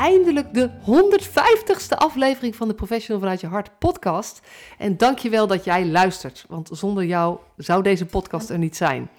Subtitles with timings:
[0.00, 4.40] Eindelijk de 150ste aflevering van de Professional vanuit je hart podcast.
[4.78, 9.10] En dankjewel dat jij luistert, want zonder jou zou deze podcast er niet zijn.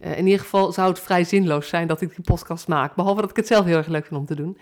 [0.00, 3.20] Uh, in ieder geval zou het vrij zinloos zijn dat ik die podcast maak, behalve
[3.20, 4.58] dat ik het zelf heel erg leuk vind om te doen.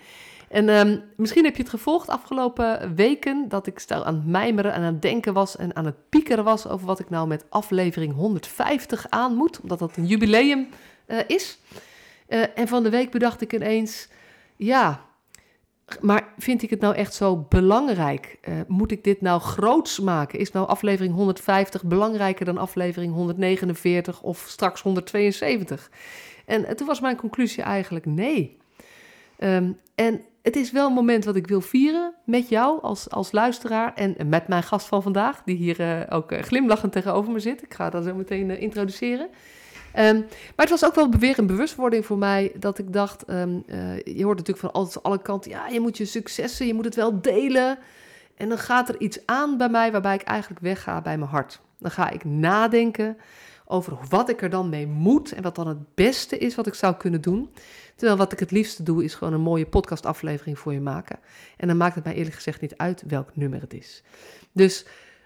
[0.49, 4.73] En um, misschien heb je het gevolgd afgelopen weken dat ik stel aan het mijmeren
[4.73, 7.45] en aan het denken was en aan het piekeren was over wat ik nou met
[7.49, 10.67] aflevering 150 aan moet, omdat dat een jubileum
[11.07, 11.59] uh, is.
[12.27, 14.09] Uh, en van de week bedacht ik ineens,
[14.55, 15.01] ja,
[16.01, 18.37] maar vind ik het nou echt zo belangrijk?
[18.49, 20.39] Uh, moet ik dit nou groots maken?
[20.39, 25.91] Is nou aflevering 150 belangrijker dan aflevering 149 of straks 172?
[26.45, 28.57] En uh, toen was mijn conclusie eigenlijk nee.
[29.39, 33.31] Um, en het is wel een moment wat ik wil vieren met jou als, als
[33.31, 37.63] luisteraar en met mijn gast van vandaag, die hier ook glimlachend tegenover me zit.
[37.63, 39.29] Ik ga dat zo meteen introduceren.
[39.99, 40.19] Um,
[40.55, 43.97] maar het was ook wel weer een bewustwording voor mij dat ik dacht, um, uh,
[43.97, 46.95] je hoort natuurlijk van altijd alle kanten, ja, je moet je successen, je moet het
[46.95, 47.77] wel delen.
[48.35, 51.59] En dan gaat er iets aan bij mij waarbij ik eigenlijk wegga bij mijn hart.
[51.79, 53.17] Dan ga ik nadenken
[53.65, 56.73] over wat ik er dan mee moet en wat dan het beste is wat ik
[56.73, 57.49] zou kunnen doen.
[57.95, 61.19] Terwijl wat ik het liefste doe is gewoon een mooie podcastaflevering voor je maken.
[61.57, 64.03] En dan maakt het mij eerlijk gezegd niet uit welk nummer het is.
[64.51, 64.85] Dus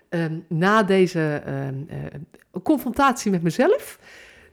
[0.09, 3.99] um, na deze uh, confrontatie met mezelf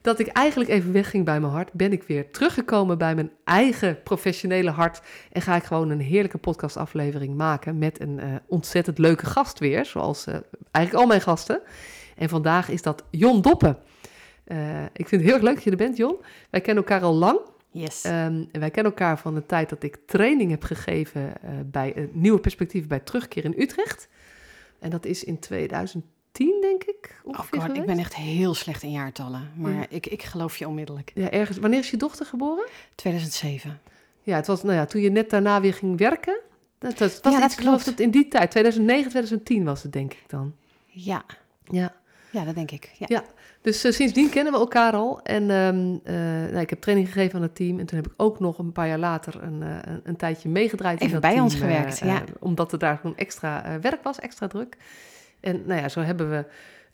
[0.05, 4.03] dat ik eigenlijk even wegging bij mijn hart, ben ik weer teruggekomen bij mijn eigen
[4.03, 5.01] professionele hart.
[5.33, 9.85] En ga ik gewoon een heerlijke podcastaflevering maken met een uh, ontzettend leuke gast weer,
[9.85, 10.35] zoals uh,
[10.71, 11.61] eigenlijk al mijn gasten.
[12.17, 13.79] En vandaag is dat Jon Doppen.
[14.47, 16.17] Uh, ik vind het heel erg leuk dat je er bent, Jon.
[16.51, 17.41] Wij kennen elkaar al lang.
[17.71, 18.05] Yes.
[18.05, 21.33] Um, en wij kennen elkaar van de tijd dat ik training heb gegeven
[21.67, 24.09] bij Nieuwe Perspectieven bij Terugkeer in Utrecht.
[24.79, 27.21] En dat is in 2000 tien, denk ik.
[27.25, 29.51] Oh God, ik ben echt heel slecht in jaartallen.
[29.57, 29.87] Maar ja.
[29.89, 31.13] ik, ik geloof je onmiddellijk.
[31.15, 31.59] Ja, ergens.
[31.59, 32.67] Wanneer is je dochter geboren?
[32.95, 33.81] 2007.
[34.23, 36.41] Ja, het was, nou ja, toen je net daarna weer ging werken.
[36.79, 40.55] Dat, was ja, dat dat in die tijd, 2009, 2010 was het, denk ik dan.
[40.87, 41.25] Ja.
[41.65, 41.95] Ja.
[42.31, 42.91] Ja, dat denk ik.
[42.99, 43.25] Ja, ja.
[43.61, 45.21] dus uh, sindsdien kennen we elkaar al.
[45.23, 46.15] En um, uh,
[46.51, 47.79] nou, ik heb training gegeven aan het team.
[47.79, 50.49] En toen heb ik ook nog een paar jaar later een, uh, een, een tijdje
[50.49, 50.95] meegedraaid.
[50.95, 52.23] Even in dat bij team, ons gewerkt, ja.
[52.41, 54.77] Omdat er daar gewoon extra werk was, extra druk.
[55.45, 56.45] En nou ja, zo hebben we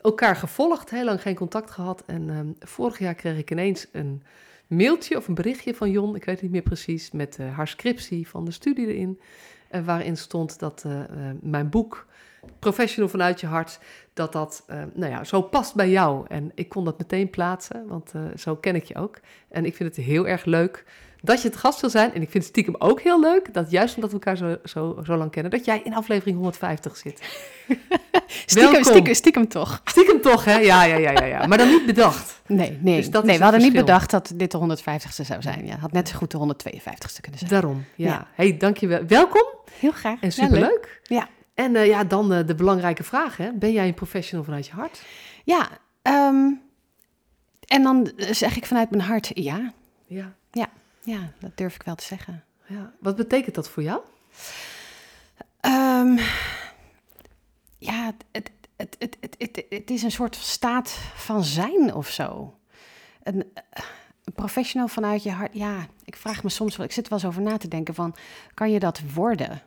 [0.00, 2.02] elkaar gevolgd, heel lang geen contact gehad.
[2.06, 4.22] En um, vorig jaar kreeg ik ineens een
[4.66, 8.28] mailtje of een berichtje van Jon, ik weet niet meer precies, met uh, haar scriptie
[8.28, 9.20] van de studie erin.
[9.72, 11.00] Uh, waarin stond dat uh,
[11.40, 12.06] mijn boek,
[12.58, 13.78] Professional vanuit je hart,
[14.14, 16.24] dat dat nou ja, zo past bij jou.
[16.28, 19.20] En ik kon dat meteen plaatsen, want zo ken ik je ook.
[19.48, 20.84] En ik vind het heel erg leuk
[21.22, 22.14] dat je het gast wil zijn.
[22.14, 25.00] En ik vind het stiekem ook heel leuk dat juist omdat we elkaar zo, zo,
[25.04, 27.20] zo lang kennen, dat jij in aflevering 150 zit.
[28.46, 29.80] stiekem, stiekem, stiekem toch.
[29.84, 30.58] Stiekem toch, hè?
[30.58, 31.46] Ja, ja, ja, ja, ja.
[31.46, 32.40] Maar dan niet bedacht.
[32.46, 32.96] Nee, nee.
[32.96, 35.66] Dus nee we hadden niet bedacht dat dit de 150ste zou zijn.
[35.66, 37.50] Ja, had net zo goed de 152ste kunnen zijn.
[37.50, 38.06] Daarom, ja.
[38.06, 38.26] Ja.
[38.34, 39.06] hey, dankjewel.
[39.06, 39.46] Welkom
[39.78, 40.20] Heel graag.
[40.20, 41.00] en superleuk.
[41.02, 41.28] Ja.
[41.54, 43.52] En eh, ja, dan eh, de belangrijke vraag, hè?
[43.52, 45.02] Ben jij een professional vanuit je hart?
[45.44, 45.68] Ja,
[46.02, 46.46] ehm,
[47.66, 49.72] en dan zeg ik vanuit mijn hart ja.
[50.06, 50.34] Ja.
[51.10, 52.44] Ja, dat durf ik wel te zeggen.
[52.66, 52.92] ja.
[53.00, 54.00] Wat betekent dat voor jou?
[55.60, 56.18] Ehm,
[57.78, 62.58] ja, het, het, het, het, het, het is een soort staat van zijn of zo.
[63.22, 63.52] Een,
[64.24, 65.54] een professional vanuit je hart.
[65.54, 68.14] Ja, ik vraag me soms wel, ik zit wel eens over na te denken van,
[68.54, 69.62] kan je dat worden?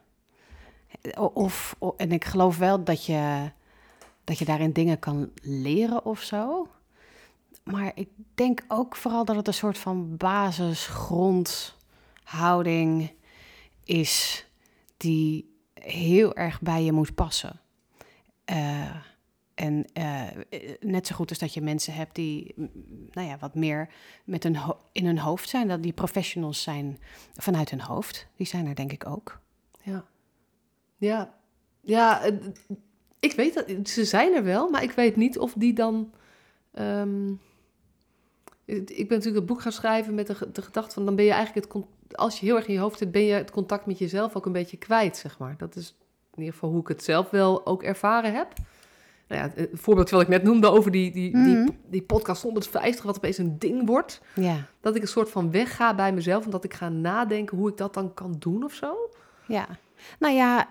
[1.33, 3.51] Of, of en ik geloof wel dat je,
[4.23, 6.67] dat je daarin dingen kan leren of zo.
[7.63, 13.12] Maar ik denk ook vooral dat het een soort van basisgrondhouding
[13.84, 14.46] is
[14.97, 17.59] die heel erg bij je moet passen.
[18.52, 18.96] Uh,
[19.53, 20.28] en uh,
[20.79, 22.53] net zo goed als dat je mensen hebt die,
[23.11, 23.90] nou ja, wat meer
[24.23, 24.58] met hun
[24.91, 26.99] in hun hoofd zijn, dat die professionals zijn
[27.34, 28.28] vanuit hun hoofd.
[28.35, 29.40] Die zijn er denk ik ook.
[29.84, 30.05] Ja.
[30.97, 31.34] Ja.
[31.82, 32.22] Ja,
[33.20, 36.14] ik weet dat, ze zijn er wel, maar ik weet niet of die dan...
[36.73, 37.41] Um,
[38.65, 41.05] ik ben natuurlijk het boek gaan schrijven met de, de gedachte van...
[41.05, 43.11] dan ben je eigenlijk, het, als je heel erg in je hoofd zit...
[43.11, 45.55] ben je het contact met jezelf ook een beetje kwijt, zeg maar.
[45.57, 45.95] Dat is
[46.33, 48.53] in ieder geval hoe ik het zelf wel ook ervaren heb.
[49.27, 51.65] Nou ja, het voorbeeld wat ik net noemde over die, die, mm -hmm.
[51.65, 53.05] die, die, podcast 150...
[53.05, 54.21] wat opeens een ding wordt.
[54.35, 54.65] Ja.
[54.81, 56.45] Dat ik een soort van wegga bij mezelf...
[56.45, 58.95] en dat ik ga nadenken hoe ik dat dan kan doen of zo.
[59.47, 59.67] Ja,
[60.19, 60.69] nou ja...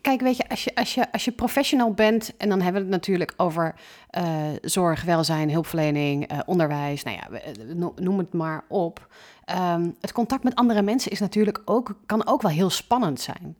[0.00, 2.88] kijk, weet je, als je, als, je, als je professional bent, en dan hebben we
[2.88, 3.74] het natuurlijk over
[4.18, 4.24] uh,
[4.62, 7.40] zorg, welzijn, hulpverlening, uh, onderwijs, nou ja,
[7.96, 9.08] noem het maar op.
[9.74, 13.56] Um, het contact met andere mensen is natuurlijk ook, kan ook wel heel spannend zijn.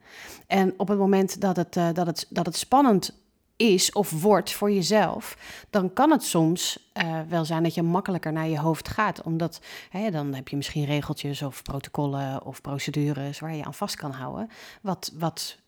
[0.46, 3.17] En op het moment dat het, dat het, dat het spannend
[3.56, 5.37] is of wordt voor jezelf,
[5.70, 6.90] dan kan het soms
[7.29, 9.23] wel zijn dat je makkelijker naar je hoofd gaat.
[9.23, 13.96] Omdat hè, dan heb je misschien regeltjes of protocollen of procedures waar je aan vast
[13.96, 14.50] kan houden,
[14.82, 15.58] wat, wat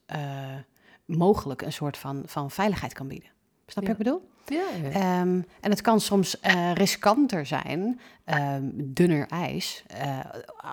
[1.05, 3.31] mogelijk een soort van, van veiligheid kan bieden.
[3.67, 3.97] Snap je ja.
[3.97, 4.29] wat ik bedoel?
[4.47, 5.21] Ja, ja.
[5.21, 10.21] Um, en het kan soms uh, riskanter zijn, um, dunner ijs, uh,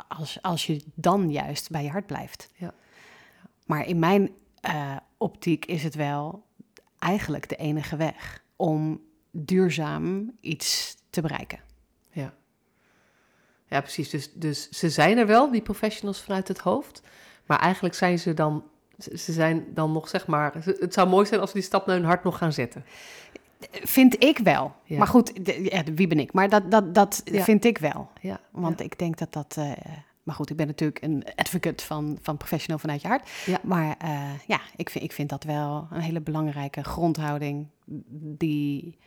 [0.07, 2.49] als, als je dan juist bij je hart blijft.
[2.55, 2.73] Ja.
[3.65, 4.31] Maar in mijn
[4.61, 6.45] uh, optiek is het wel
[6.99, 9.01] eigenlijk de enige weg om
[9.31, 11.59] duurzaam iets te bereiken.
[12.11, 12.33] Ja,
[13.67, 14.09] ja precies.
[14.09, 17.01] Dus, dus ze zijn er wel, die professionals vanuit het hoofd.
[17.45, 18.63] Maar eigenlijk zijn ze dan,
[18.97, 21.95] ze zijn dan nog, zeg maar, het zou mooi zijn als ze die stap naar
[21.95, 22.85] hun hart nog gaan zetten.
[23.71, 24.73] Vind ik wel.
[24.83, 24.97] Ja.
[24.97, 25.31] Maar goed,
[25.95, 26.33] wie ben ik?
[26.33, 27.43] Maar dat, dat, dat Ja.
[27.43, 28.09] vind ik wel.
[28.21, 29.55] Ja, Want ik denk dat dat.
[29.57, 29.71] eh,
[30.23, 33.29] maar goed, ik ben natuurlijk een advocate van, van professional vanuit je hart.
[33.63, 37.67] Maar eh, ja, ik vind, ik vind dat wel een hele belangrijke grondhouding.
[38.37, 38.97] Die.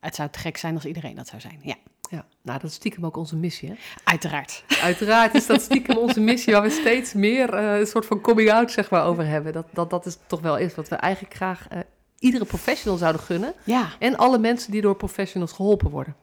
[0.00, 1.60] Het zou te gek zijn als iedereen dat zou zijn.
[1.62, 1.76] Ja,
[2.10, 2.26] ja.
[2.42, 3.74] Nou, dat is stiekem ook onze missie, hè?
[4.04, 4.64] uiteraard.
[4.82, 8.70] Uiteraard is dat stiekem onze missie, waar we steeds meer eh, een soort van coming-out
[8.72, 9.52] zeg maar, over hebben.
[9.52, 11.78] Dat, dat dat is toch wel is wat we eigenlijk graag eh,
[12.18, 13.54] iedere professional zouden gunnen.
[13.64, 16.16] Ja, En alle mensen die door professionals geholpen worden.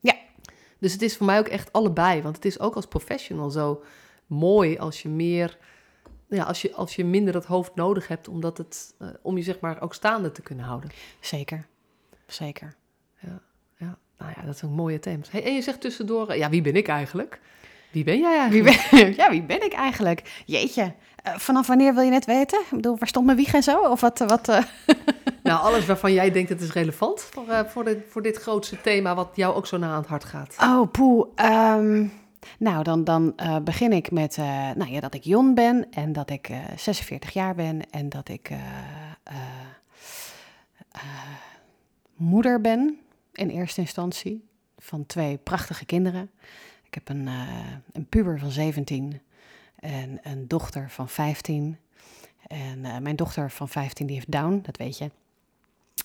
[0.00, 0.14] Ja.
[0.78, 2.22] Dus het is voor mij ook echt allebei.
[2.22, 3.82] Want het is ook als professional zo
[4.26, 5.58] mooi als je meer...
[6.28, 9.42] Ja, als je, als je minder dat hoofd nodig hebt, omdat het, eh, om je
[9.42, 10.90] zeg maar ook staande te kunnen houden.
[11.20, 11.66] zeker.
[12.26, 12.76] Zeker.
[14.22, 15.30] Nou ja, dat zijn mooie thema's.
[15.30, 17.40] Hey, en je zegt tussendoor, eh, ja, wie ben ik eigenlijk?
[17.90, 18.90] Wie ben jij Wie eigenlijk?
[18.90, 20.42] ben, ja, wie ben ik eigenlijk?
[20.46, 20.94] Jeetje.
[21.22, 22.60] Eh, vanaf wanneer wil je net weten?
[22.60, 23.80] Ik bedoel, waar stond mijn wieg en zo?
[23.80, 24.20] Of wat?
[24.20, 24.46] eh, wat?
[25.42, 29.14] Nou, alles waarvan jij denkt het is relevant voor, voor, dit, voor dit grootste thema
[29.14, 30.56] wat jou ook zo na aan het hart gaat.
[30.60, 31.26] Oh, poeh.
[31.34, 32.06] ehm,
[32.58, 33.34] nou, dan, dan
[33.64, 34.36] begin ik met
[34.76, 38.28] nou, ja, dat ik Jon ben en dat ik eh 46 jaar ben en dat
[38.28, 38.50] ik
[42.16, 42.98] moeder ben
[43.32, 44.44] in eerste instantie
[44.78, 46.30] van twee prachtige kinderen.
[46.82, 47.48] Ik heb een, eh,
[47.92, 49.20] een puber van 17
[49.76, 51.78] en een dochter van 15.
[52.46, 55.10] En eh, mijn dochter van 15 die heeft Down, dat weet je.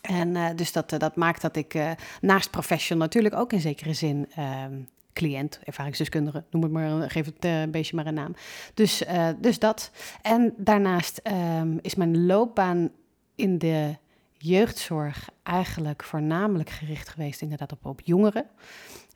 [0.02, 4.32] En eh, dus dat, dat maakt dat ik naast professional natuurlijk ook in zekere zin
[4.36, 4.82] ehm,
[5.14, 8.36] cliënt, ervaringsdeskundige, noem het maar, geef het een beetje maar een naam.
[8.74, 9.04] Dus,
[9.38, 9.92] dus dat.
[10.22, 12.92] En daarnaast ehm, is mijn loopbaan
[13.36, 13.98] in de
[14.38, 18.46] jeugdzorg eigenlijk voornamelijk gericht geweest inderdaad op, op jongeren.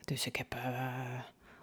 [0.06, 0.94] Dus ik heb eh,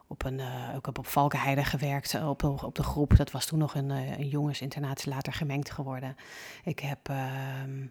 [0.07, 3.17] op een, eh, ook op Valkenheide gewerkt, eh, op, op de groep.
[3.17, 6.17] Dat was toen nog een, een jongensinternaat, later gemengd geworden.
[6.65, 7.87] Ik heb ehm,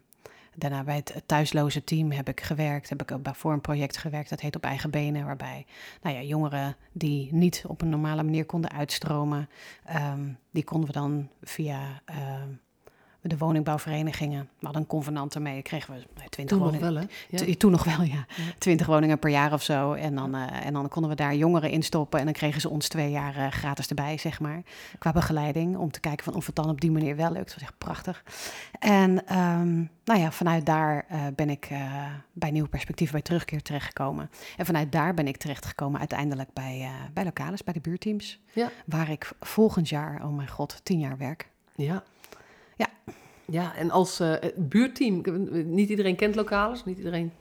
[0.54, 2.88] daarna bij het thuisloze team heb ik gewerkt.
[2.88, 5.24] Heb ik ook voor een project gewerkt, dat heet Op Eigen Benen.
[5.24, 5.66] Waarbij
[6.02, 9.48] nou ja, jongeren die niet op een normale manier konden uitstromen,
[9.84, 12.48] ehm, die konden we dan via ehm,
[13.20, 14.48] de woningbouwverenigingen.
[14.58, 16.94] We hadden een convenant ermee, kregen we nou, 20 Toen nog woningen.
[16.94, 17.46] wel, hè?
[17.46, 17.54] Ja.
[17.54, 18.26] Toen nog wel, ja.
[18.36, 18.52] Ja.
[18.58, 19.92] 20 woningen per jaar of zo.
[19.92, 22.18] En dan, eh, en dan konden we daar jongeren in stoppen.
[22.18, 24.62] En dan kregen ze ons twee jaar eh, gratis erbij, zeg maar.
[24.98, 25.76] Qua begeleiding.
[25.76, 27.44] Om te kijken van of het dan op die manier wel lukt.
[27.44, 28.24] Dat was echt prachtig.
[28.78, 31.68] En ehm, nou ja, vanuit daar eh, ben ik
[32.32, 34.30] bij Nieuw Perspectief bij Terugkeer terechtgekomen.
[34.56, 38.40] En vanuit daar ben ik terechtgekomen uiteindelijk bij, bij Localis, bij de buurteams.
[38.52, 38.70] Ja.
[38.86, 41.50] Waar ik volgend jaar, oh mijn god, tien jaar werk.
[41.74, 42.02] Ja.
[42.78, 42.86] Ja.
[43.44, 45.22] Ja, en als eh, buurteam,
[45.66, 47.32] niet iedereen kent lokales, niet iedereen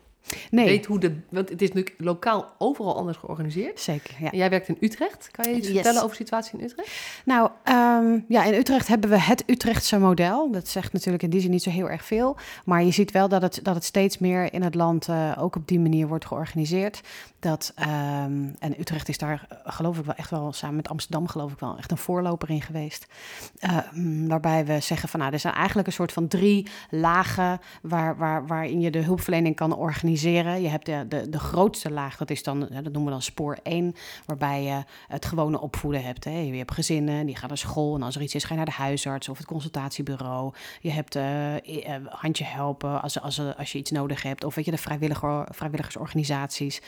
[0.52, 1.16] Nee, weet hoe de...
[1.30, 3.80] Want het is natuurlijk lokaal overal anders georganiseerd.
[3.80, 4.16] zeker.
[4.20, 4.32] Ja.
[4.32, 5.30] En jij werkt in Utrecht.
[5.32, 5.76] Kan je iets Yes.
[5.76, 7.22] vertellen over de situatie in Utrecht?
[7.26, 10.52] Nou, ehm, ja, in Utrecht hebben we het Utrechtse model.
[10.52, 12.38] Dat zegt natuurlijk in die zin niet zo heel erg veel.
[12.66, 15.56] Maar je ziet wel dat het, dat het steeds meer in het land eh, ook
[15.56, 17.02] op die manier wordt georganiseerd.
[17.48, 21.28] Dat, ehm, en Utrecht is daar, eh, geloof ik wel, echt wel samen met Amsterdam,
[21.28, 23.08] geloof ik wel, echt een voorloper in geweest.
[23.60, 27.60] Eh, mm, waarbij we zeggen van, nou, er zijn eigenlijk een soort van drie lagen
[27.82, 30.62] waar, waar, waarin je de hulpverlening kan organiseren.
[30.62, 33.58] Je hebt de, de, de grootste laag, dat is dan, dat noemen we dan spoor
[33.64, 36.24] 1, waarbij je het gewone opvoeden hebt.
[36.24, 36.40] Hè.
[36.40, 38.66] Je hebt gezinnen, die gaan naar school en als er iets is, ga je naar
[38.66, 40.54] de huisarts of het consultatiebureau.
[40.82, 44.44] Je hebt eh, handje helpen als, als, als je iets nodig hebt.
[44.44, 46.82] Of weet je, de vrijwilliger, vrijwilligersorganisaties.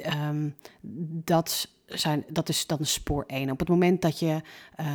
[0.00, 0.48] Ehm,
[1.24, 3.50] dat, zijn, dat is dan spoor 1.
[3.50, 4.40] Op het moment dat je
[4.74, 4.86] eh,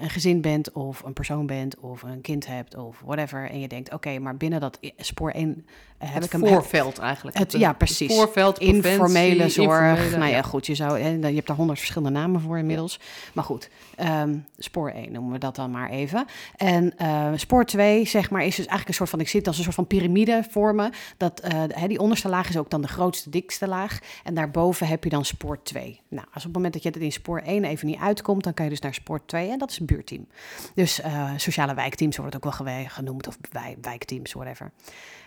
[0.00, 3.50] een gezin bent of een persoon bent of een kind hebt of whatever.
[3.50, 5.66] En je denkt, oké, maar binnen dat spoor 1
[6.00, 6.46] eh, heb het ik hem...
[6.46, 7.38] voorveld eigenlijk.
[7.38, 8.14] Het, Het- ja, het precies.
[8.14, 9.68] voorveld, preventie, informele zorg.
[9.68, 10.42] informele, nou ja, ja.
[10.42, 13.00] goed, je, zou, hè, je hebt daar honderd verschillende namen voor inmiddels.
[13.32, 16.24] Maar goed, ehm, spoor 1 noemen we dat dan maar even.
[16.56, 19.20] En eh, spoor 2, zeg maar, is dus eigenlijk een soort van...
[19.20, 20.90] Ik zit als een soort van piramide voor me.
[21.16, 23.98] Dat, eh, die onderste laag is ook dan de grootste, dikste laag.
[24.24, 26.00] En daarboven heb je dan spoor 2.
[26.08, 28.44] Nou, als op het moment dat je het in spoor 1 even niet uitkomt...
[28.44, 30.26] dan kan je dus naar spoor 2 en dat is een buurteam.
[30.74, 33.26] Dus eh, sociale wijkteams wordt ook wel genoemd.
[33.26, 34.70] Of wij, wijkteams, whatever.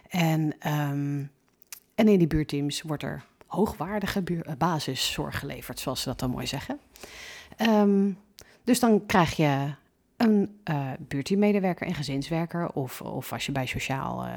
[0.10, 0.56] En...
[0.60, 1.24] ehm,
[1.96, 6.48] en in die buurteams wordt er hoogwaardige eh, basiszorg geleverd, zoals ze dat dan mooi
[6.48, 6.80] zeggen.
[7.58, 8.12] Ehm,
[8.64, 9.74] dus dan krijg je
[10.18, 12.70] een eh buurteammedewerker en gezinswerker.
[12.72, 14.28] Of, of als je bij sociaal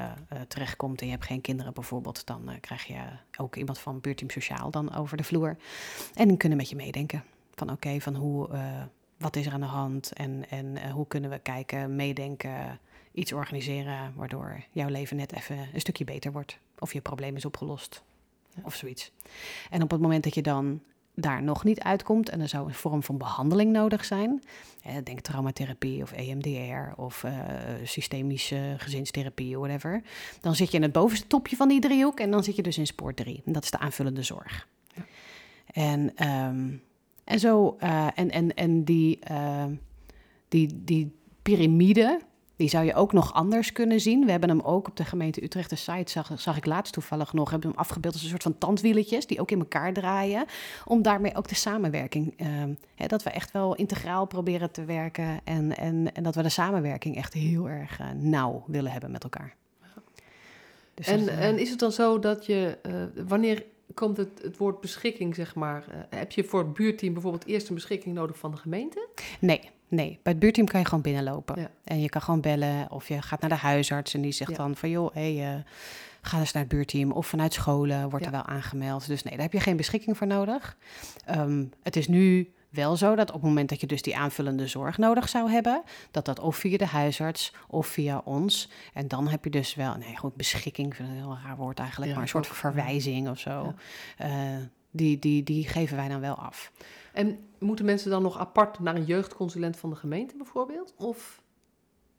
[0.47, 2.99] terechtkomt en je hebt geen kinderen bijvoorbeeld, dan krijg je
[3.37, 5.57] ook iemand van buurteam sociaal dan over de vloer.
[6.13, 7.23] En die kunnen met je meedenken.
[7.55, 8.49] Van oké, van hoe,
[9.17, 12.79] wat is er aan de hand en, en eh, hoe kunnen we kijken, meedenken,
[13.11, 16.59] iets organiseren waardoor jouw leven net even een stukje beter wordt.
[16.79, 18.03] Of je probleem is opgelost.
[18.63, 19.11] Of zoiets.
[19.69, 20.81] En op het moment dat je dan
[21.19, 24.43] daar nog niet uitkomt en er zou een vorm van behandeling nodig zijn,
[25.03, 27.33] denk traumatherapie of EMDR of eh,
[27.83, 30.01] systemische gezinstherapie, whatever,
[30.41, 32.77] dan zit je in het bovenste topje van die driehoek en dan zit je dus
[32.77, 33.41] in spoor 3.
[33.45, 34.67] En dat is de aanvullende zorg.
[35.73, 36.69] En, ehm,
[37.27, 39.73] en zo, eh, en, en, en die, ehm,
[40.47, 42.19] die, die piramide,
[42.55, 44.25] die zou je ook nog anders kunnen zien.
[44.25, 47.33] We hebben hem ook op de gemeente Utrecht de site, zag, zag ik laatst toevallig
[47.33, 50.45] nog, hebben hem afgebeeld als een soort van tandwieletjes die ook in elkaar draaien.
[50.85, 52.33] Om daarmee ook de samenwerking,
[52.95, 56.49] hè, dat we echt wel integraal proberen te werken en, en, en dat we de
[56.49, 59.55] samenwerking echt heel erg eh, nauw willen hebben met elkaar.
[60.93, 62.93] Dus En, dat, eh, en is het dan zo dat je, eh,
[63.27, 67.45] wanneer komt het, het woord beschikking, zeg maar, eh, heb je voor het buurteam bijvoorbeeld
[67.45, 69.07] eerst een beschikking nodig van de gemeente?
[69.39, 70.19] Nee, nee.
[70.23, 71.59] Bij het buurteam kan je gewoon binnenlopen.
[71.61, 71.71] Ja.
[71.83, 74.57] En je kan gewoon bellen of je gaat naar de huisarts en die zegt Ja.
[74.57, 75.59] dan van joh, hey, eh,
[76.21, 77.11] ga eens naar het buurteam.
[77.11, 78.31] Of vanuit scholen wordt Ja.
[78.31, 79.07] er wel aangemeld.
[79.07, 80.77] Dus nee, daar heb je geen beschikking voor nodig.
[81.25, 84.67] Ehm, het is nu wel zo dat op het moment dat je dus die aanvullende
[84.67, 88.69] zorg nodig zou hebben, dat dat of via de huisarts of via ons.
[88.93, 91.79] En dan heb je dus wel, nee goed, beschikking, ik vind een heel raar woord
[91.79, 93.73] eigenlijk, Ja, maar een soort verwijzing of zo.
[94.17, 94.25] Ja.
[94.25, 96.71] Eh, die, die, die geven wij dan wel af.
[97.13, 100.93] En moeten mensen dan nog apart naar een jeugdconsulent van de gemeente bijvoorbeeld?
[100.97, 101.41] Of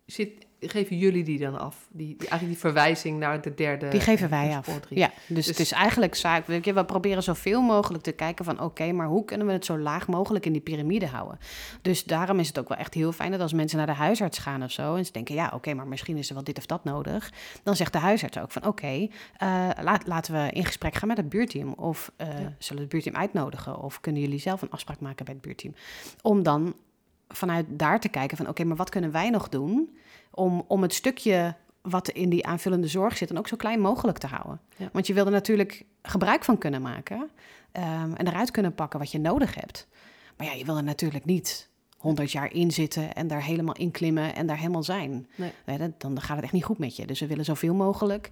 [0.06, 1.86] zit, geven jullie die dan af?
[1.90, 3.88] Die, die, eigenlijk die verwijzing naar de derde...
[3.88, 4.80] Die geven eh, wij af.
[4.88, 6.46] Ja, dus, Dus- het is eigenlijk zaak.
[6.46, 9.64] weet je, We proberen zoveel mogelijk te kijken van oké, maar hoe kunnen we het
[9.64, 11.38] zo laag mogelijk in die piramide houden?
[11.82, 14.38] Dus daarom is het ook wel echt heel fijn dat als mensen naar de huisarts
[14.38, 16.66] gaan of zo en ze denken ja, oké, maar misschien is er wel dit of
[16.66, 20.94] dat nodig, dan zegt de huisarts ook van oké, eh, laat, laten we in gesprek
[20.94, 22.34] gaan met het buurteam of eh, Ja.
[22.58, 25.74] zullen we het buurteam uitnodigen of kunnen jullie zelf een afspraak maken bij het buurteam
[26.22, 26.74] om dan
[27.28, 29.96] vanuit daar te kijken van oké, maar wat kunnen wij nog doen
[30.30, 34.18] om, om het stukje wat in die aanvullende zorg zit dan ook zo klein mogelijk
[34.18, 34.61] te houden.
[34.76, 34.88] Ja.
[34.92, 37.30] Want je wil er natuurlijk gebruik van kunnen maken
[37.73, 39.87] ehm, en eruit kunnen pakken wat je nodig hebt.
[40.37, 41.68] Maar ja, je wil er natuurlijk niet
[41.99, 45.26] 100 jaar in zitten en daar helemaal in klimmen en daar helemaal zijn.
[45.37, 45.52] Nee.
[45.66, 47.06] Nee, dat- dan gaat het echt niet goed met je.
[47.06, 48.30] Dus we willen zoveel mogelijk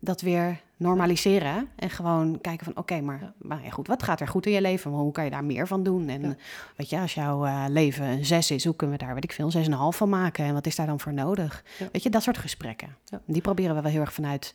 [0.00, 3.32] dat weer normaliseren en gewoon kijken van oké, maar, Ja.
[3.38, 4.90] maar ja, goed, wat gaat er goed in je leven?
[4.90, 6.08] Hoe kan je daar meer van doen?
[6.08, 6.34] En Ja.
[6.76, 9.32] weet je, als jouw eh, leven een 6 is, hoe kunnen we daar, weet ik
[9.32, 9.52] veel, een
[9.92, 10.44] 6,5 van maken?
[10.44, 11.64] En wat is daar dan voor nodig?
[11.78, 11.88] Ja.
[11.92, 12.96] Weet je, dat soort gesprekken.
[13.04, 13.20] Ja.
[13.26, 14.54] Die proberen we wel heel erg vanuit,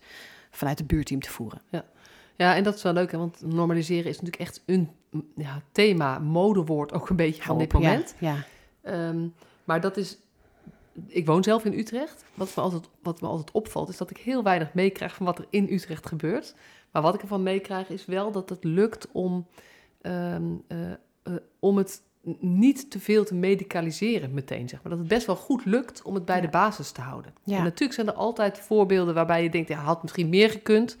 [0.50, 1.60] vanuit het buurteam te voeren.
[2.36, 4.90] Ja, en dat is wel leuk, hè, want normaliseren is natuurlijk echt een
[5.36, 8.14] ja, thema, modewoord ook een beetje van dit ja, moment.
[8.18, 8.34] Ja,
[8.82, 9.26] Ehm,
[9.64, 10.18] maar dat is.
[11.06, 12.24] Ik woon zelf in Utrecht.
[12.34, 15.38] Wat me, altijd, wat me altijd opvalt, is dat ik heel weinig meekrijg van wat
[15.38, 16.54] er in Utrecht gebeurt.
[16.90, 19.46] Maar wat ik ervan meekrijg, is wel dat het lukt om,
[20.00, 20.96] ehm, eh, eh,
[21.58, 22.02] om het
[22.40, 24.68] niet te veel te medicaliseren meteen.
[24.68, 24.90] Zeg maar.
[24.90, 26.42] Dat het best wel goed lukt om het bij Ja.
[26.42, 27.34] de basis te houden.
[27.44, 27.56] Ja.
[27.56, 30.96] En natuurlijk zijn er altijd voorbeelden waarbij je denkt, ja, had misschien meer gekund.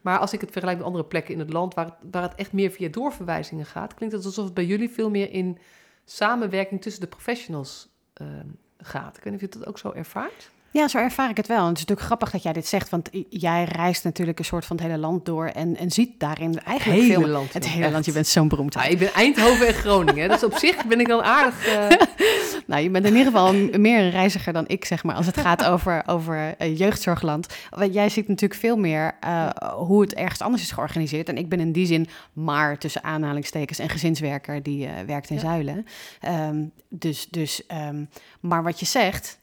[0.00, 2.34] Maar als ik het vergelijk met andere plekken in het land waar het, waar het
[2.34, 5.58] echt meer via doorverwijzingen gaat, klinkt het alsof het bij jullie veel meer in
[6.04, 8.46] samenwerking tussen de professionals ehm,
[8.78, 9.16] gaat.
[9.16, 10.50] Ik weet niet of je dat ook zo ervaart.
[10.74, 11.58] Ja, zo ervaar ik het wel.
[11.58, 14.64] En het is natuurlijk grappig dat jij dit zegt, want jij reist natuurlijk een soort
[14.64, 17.28] van het hele land door en, en ziet daarin eigenlijk hele veel...
[17.28, 17.92] land, Het hele echt.
[17.92, 18.74] land, je bent zo'n beroemd.
[18.74, 20.28] Ja, ik ben Eindhoven en Groningen.
[20.28, 21.66] Dus op zich ben ik dan aardig.
[21.66, 21.88] eh,
[22.66, 25.36] Nou, je bent in ieder geval meer een reiziger dan ik, zeg maar, als het
[25.36, 27.46] gaat over, over eh, jeugdzorgland.
[27.70, 31.28] Want jij ziet natuurlijk veel meer eh, hoe het ergens anders is georganiseerd.
[31.28, 35.42] En ik ben in die zin maar tussen aanhalingstekens een gezinswerker die werkt in Ja.
[35.42, 35.86] Zuilen.
[36.20, 38.04] Ehm, dus, dus, ehm,
[38.40, 39.42] maar wat je zegt,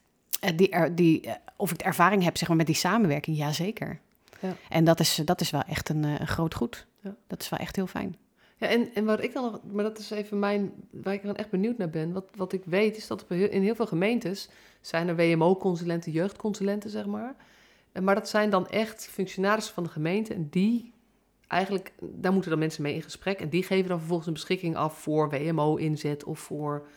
[0.55, 3.51] die, er, die, eh, of ik de ervaring heb zeg maar, met die samenwerking, ja
[3.51, 3.99] zeker.
[4.39, 4.55] Ja.
[4.69, 6.87] En dat is, dat is wel echt een, eh, een groot goed.
[6.99, 7.15] Ja.
[7.27, 8.15] Dat is wel echt heel fijn.
[8.57, 11.35] Ja, en, en wat ik dan nog, maar dat is even mijn, waar ik dan
[11.35, 12.11] echt benieuwd naar ben.
[12.13, 14.49] Wat, wat ik weet is dat heel- in heel veel gemeentes
[14.81, 17.35] zijn er WMO-consulenten, jeugdconsulenten, zeg maar.
[18.01, 20.93] Maar dat zijn dan echt functionarissen van de gemeente en die
[21.47, 23.39] eigenlijk, daar moeten dan mensen mee in gesprek.
[23.39, 26.87] En die geven dan vervolgens een beschikking af voor WMO-inzet of voor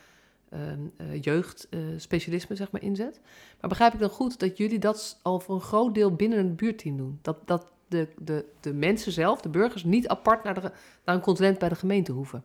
[0.55, 3.21] ehm eh, jeugdspecialisme, zeg maar, inzet.
[3.61, 6.55] Maar begrijp ik dan goed dat jullie dat al voor een groot deel binnen een
[6.55, 7.19] buurtteam doen?
[7.23, 10.73] Dat, dat de, de, de mensen zelf, de burgers, niet apart naar, de,
[11.05, 12.45] naar een consulent bij de gemeente hoeven?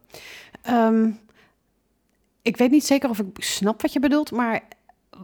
[0.61, 1.11] Ehm,
[2.41, 4.61] ik weet niet zeker of ik snap wat je bedoelt, maar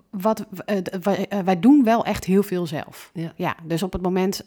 [0.09, 3.11] wat, eh, wij, eh, wij doen wel echt heel veel zelf.
[3.35, 3.55] Ja.
[3.63, 4.45] dus op het moment.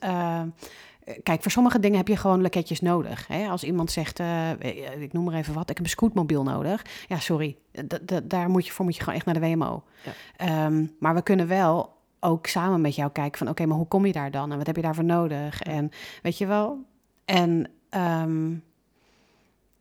[1.23, 3.27] Kijk, voor sommige dingen heb je gewoon leketjes nodig.
[3.27, 3.49] Hè?
[3.49, 6.85] Als iemand zegt, eh, eh, ik noem maar even wat, ik heb een scootmobiel nodig.
[7.09, 9.83] Ja, sorry, d- daar moet je voor moet je gewoon echt naar de WMO.
[10.05, 10.13] Ja.
[10.37, 14.07] Ehm, maar we kunnen wel ook samen met jou kijken van, oké, maar hoe kom
[14.07, 15.63] je daar dan en wat heb je daarvoor nodig?
[15.63, 15.91] En
[16.23, 16.85] weet je wel.
[17.25, 18.51] En ehm,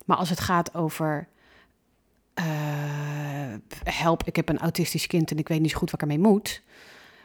[0.05, 1.27] maar als het gaat over
[2.33, 2.45] eh,
[3.83, 6.27] help, ik heb een autistisch kind en ik weet niet zo goed wat ik ermee
[6.29, 6.61] moet.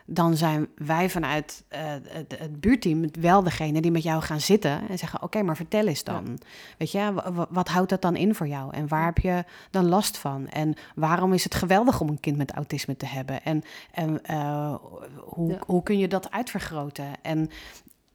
[0.06, 4.88] Dan zijn wij vanuit eh, het, het buurteam wel degene die met jou gaan zitten
[4.88, 6.38] en zeggen: Oké, maar vertel eens dan.
[6.78, 8.72] Weet je, wa- wa- wat houdt dat dan in voor jou?
[8.74, 10.48] En waar heb je dan last van?
[10.48, 13.42] En waarom is het geweldig om een kind met autisme te hebben?
[13.42, 14.74] En, en eh,
[15.18, 15.58] hoe, Ja.
[15.66, 17.06] hoe kun je dat uitvergroten?
[17.22, 17.48] En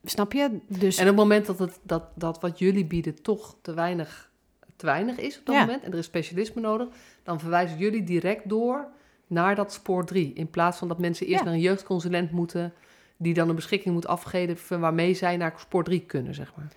[0.04, 0.60] snap je?
[0.68, 4.30] Dus En op het moment dat, het, dat, dat wat jullie bieden toch te weinig,
[4.76, 5.62] te weinig is op dat Ja.
[5.62, 6.88] moment, en er is specialisme nodig,
[7.24, 8.88] dan verwijzen jullie direct door
[9.28, 10.32] naar dat spoor 3.
[10.34, 11.46] In plaats van dat mensen eerst Ja.
[11.46, 12.74] naar een jeugdconsulent moeten,
[13.18, 16.68] die dan een beschikking moet afgeven waarmee zij naar spoor 3 kunnen, zeg maar.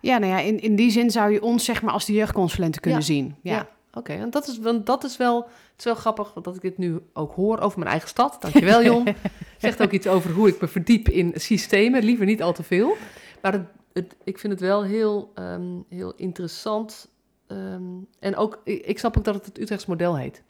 [0.00, 2.80] ja, nou ja, in, in die zin zou je ons zeg maar als de jeugdconsulenten
[2.80, 3.06] kunnen Ja.
[3.06, 3.36] zien.
[3.42, 3.52] Ja.
[3.54, 3.68] Ja.
[3.92, 6.78] Oké, en dat is, want dat is wel, het is wel grappig dat ik dit
[6.78, 8.36] nu ook hoor over mijn eigen stad.
[8.40, 9.06] Dankjewel, Jon.
[9.58, 12.96] Zegt ook iets over hoe ik me verdiep in systemen, liever niet al te veel.
[13.42, 17.10] Maar het, het, ik vind het wel heel, ehm, heel interessant.
[17.46, 17.82] ehm,
[18.20, 20.42] en ook, ik, ik snap ook dat het het Utrechts model heet.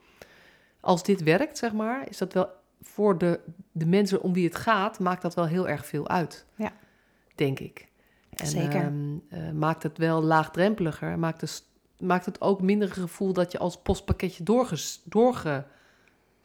[0.81, 2.49] Als dit werkt, zeg maar, is dat wel
[2.83, 3.41] voor de,
[3.73, 6.47] de mensen om wie het gaat, maakt dat wel heel erg veel uit.
[6.55, 6.73] Ja.
[7.35, 7.89] Denk ik.
[8.31, 8.81] En, Zeker.
[8.81, 11.19] ehm, eh, maakt het wel laagdrempeliger.
[11.19, 11.61] Maakt, de,
[12.05, 15.03] maakt het ook minder gevoel dat je als postpakketje doorges,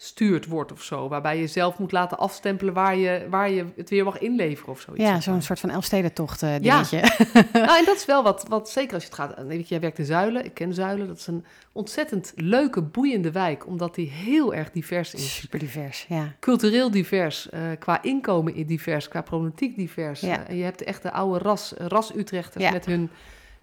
[0.03, 1.07] doorgestuurd wordt of zo.
[1.07, 4.79] Waarbij je zelf moet laten afstempelen waar je, waar je het weer mag inleveren of
[4.79, 5.03] zoiets.
[5.03, 6.83] Ja, zo'n soort van Elfstedentocht eh Ja.
[6.83, 7.00] dingetje.
[7.53, 9.45] Nou, en dat is wel wat, wat zeker als je het gaat...
[9.47, 11.08] Weet je, jij werkt in Zuilen, ik ken Zuilen.
[11.08, 13.67] Dat is een ontzettend leuke, boeiende wijk.
[13.67, 15.36] Omdat die heel erg divers is.
[15.36, 16.34] Super divers, ja.
[16.39, 20.19] Cultureel divers, eh, qua inkomen divers, qua problematiek divers.
[20.19, 20.43] Ja.
[20.43, 22.71] Eh, en je hebt de echte oude ras, ras-Utrechters Ja.
[22.71, 23.10] met hun...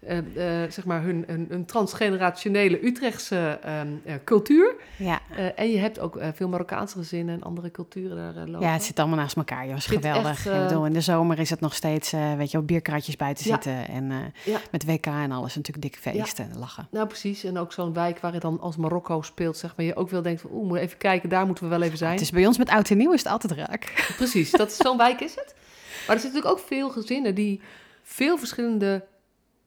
[0.01, 0.17] eh,
[0.63, 4.75] eh, zeg maar hun, hun, hun transgenerationele Utrechtse ehm, eh, cultuur.
[4.97, 5.19] Ja.
[5.55, 8.67] En je hebt ook veel Marokkaanse gezinnen en andere culturen daar lopen.
[8.67, 9.75] ja, het zit allemaal naast elkaar, joh.
[9.75, 10.45] is geweldig.
[10.45, 13.45] echt, Ik bedoel, in de zomer is het nog steeds, weet je, op bierkratjes buiten
[13.47, 13.51] Ja.
[13.53, 13.87] zitten.
[13.87, 14.59] En Ja.
[14.71, 16.87] met WK en alles natuurlijk dikke feesten en lachen.
[16.91, 17.43] Nou, precies.
[17.43, 20.21] En ook zo'n wijk waar je dan als Marokko speelt, zeg maar, je ook wel
[20.21, 22.11] denkt van, oeh, moet even kijken, daar moeten we wel even zijn.
[22.11, 24.13] Het is bij ons met oud en nieuw is het altijd raak.
[24.17, 25.55] Precies, dat is zo'n wijk is het.
[26.07, 27.61] Maar er zitten natuurlijk ook veel gezinnen die
[28.03, 29.03] veel verschillende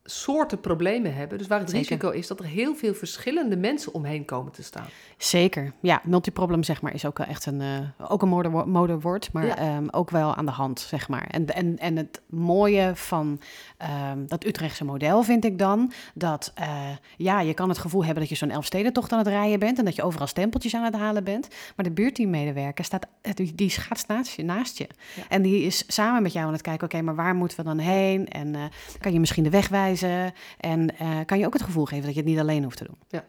[0.07, 1.39] soorten problemen hebben.
[1.39, 1.89] Dus waar het Zeker.
[1.89, 4.87] risico is dat er heel veel verschillende mensen omheen komen te staan.
[5.17, 5.73] Zeker.
[5.81, 9.47] Ja, multiproblem zeg maar is ook wel echt een, eh, ook een mode- modewoord, maar
[9.47, 9.57] Ja.
[9.57, 11.27] ehm, ook wel aan de hand, zeg maar.
[11.27, 13.41] En, en, en het mooie van
[13.79, 16.83] ehm, dat Utrechtse model vind ik dan, dat eh,
[17.17, 19.85] ja, je kan het gevoel hebben dat je zo'n Elfstedentocht aan het rijden bent en
[19.85, 24.09] dat je overal stempeltjes aan het halen bent, maar de buurteammedewerker staat, die, die schaatst
[24.09, 24.43] naast je.
[24.45, 24.89] Naast je.
[25.17, 25.23] Ja.
[25.29, 27.79] En die is samen met jou aan het kijken, oké, maar waar moeten we dan
[27.79, 28.29] heen?
[28.29, 28.63] En eh,
[29.01, 29.93] kan je misschien de weg wijzen?
[30.59, 32.85] En eh, kan je ook het gevoel geven dat je het niet alleen hoeft te
[32.85, 33.23] doen?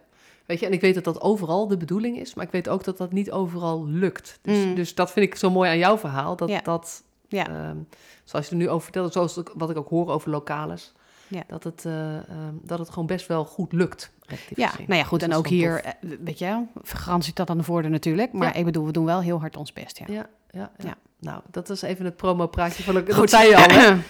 [0.46, 2.84] Weet je, en ik weet dat dat overal de bedoeling is, maar ik weet ook
[2.84, 4.38] dat dat niet overal lukt.
[4.42, 4.74] Dus, Mm.
[4.74, 6.60] dus dat vind ik zo mooi aan jouw verhaal, dat Ja.
[6.62, 7.48] dat, Ja.
[7.48, 7.76] ehm,
[8.24, 10.92] zoals je er nu over vertelt, zoals ik- wat ik ook hoor over lokales,
[11.28, 11.42] Ja.
[11.48, 14.12] dat, het, eh, ehm, dat het gewoon best wel goed lukt.
[14.54, 14.86] Ja, gezien.
[14.88, 15.18] nou ja, goed.
[15.20, 15.92] Dus En dat ook hier, tof.
[16.10, 18.32] eh, weet je, garantie dat aan de voordeur natuurlijk.
[18.32, 18.54] Maar Ja.
[18.54, 20.04] ik bedoel, we doen wel heel hard ons best, ja.
[20.08, 20.70] Ja, ja, ja.
[20.84, 20.94] Ja.
[21.20, 23.30] Nou, dat is even het promo-praatje van dat Goed.
[23.30, 23.68] zei je al.
[23.68, 23.96] hè?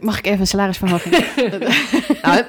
[0.00, 1.14] Mag ik even een salarisverhoging?
[2.22, 2.44] Nou,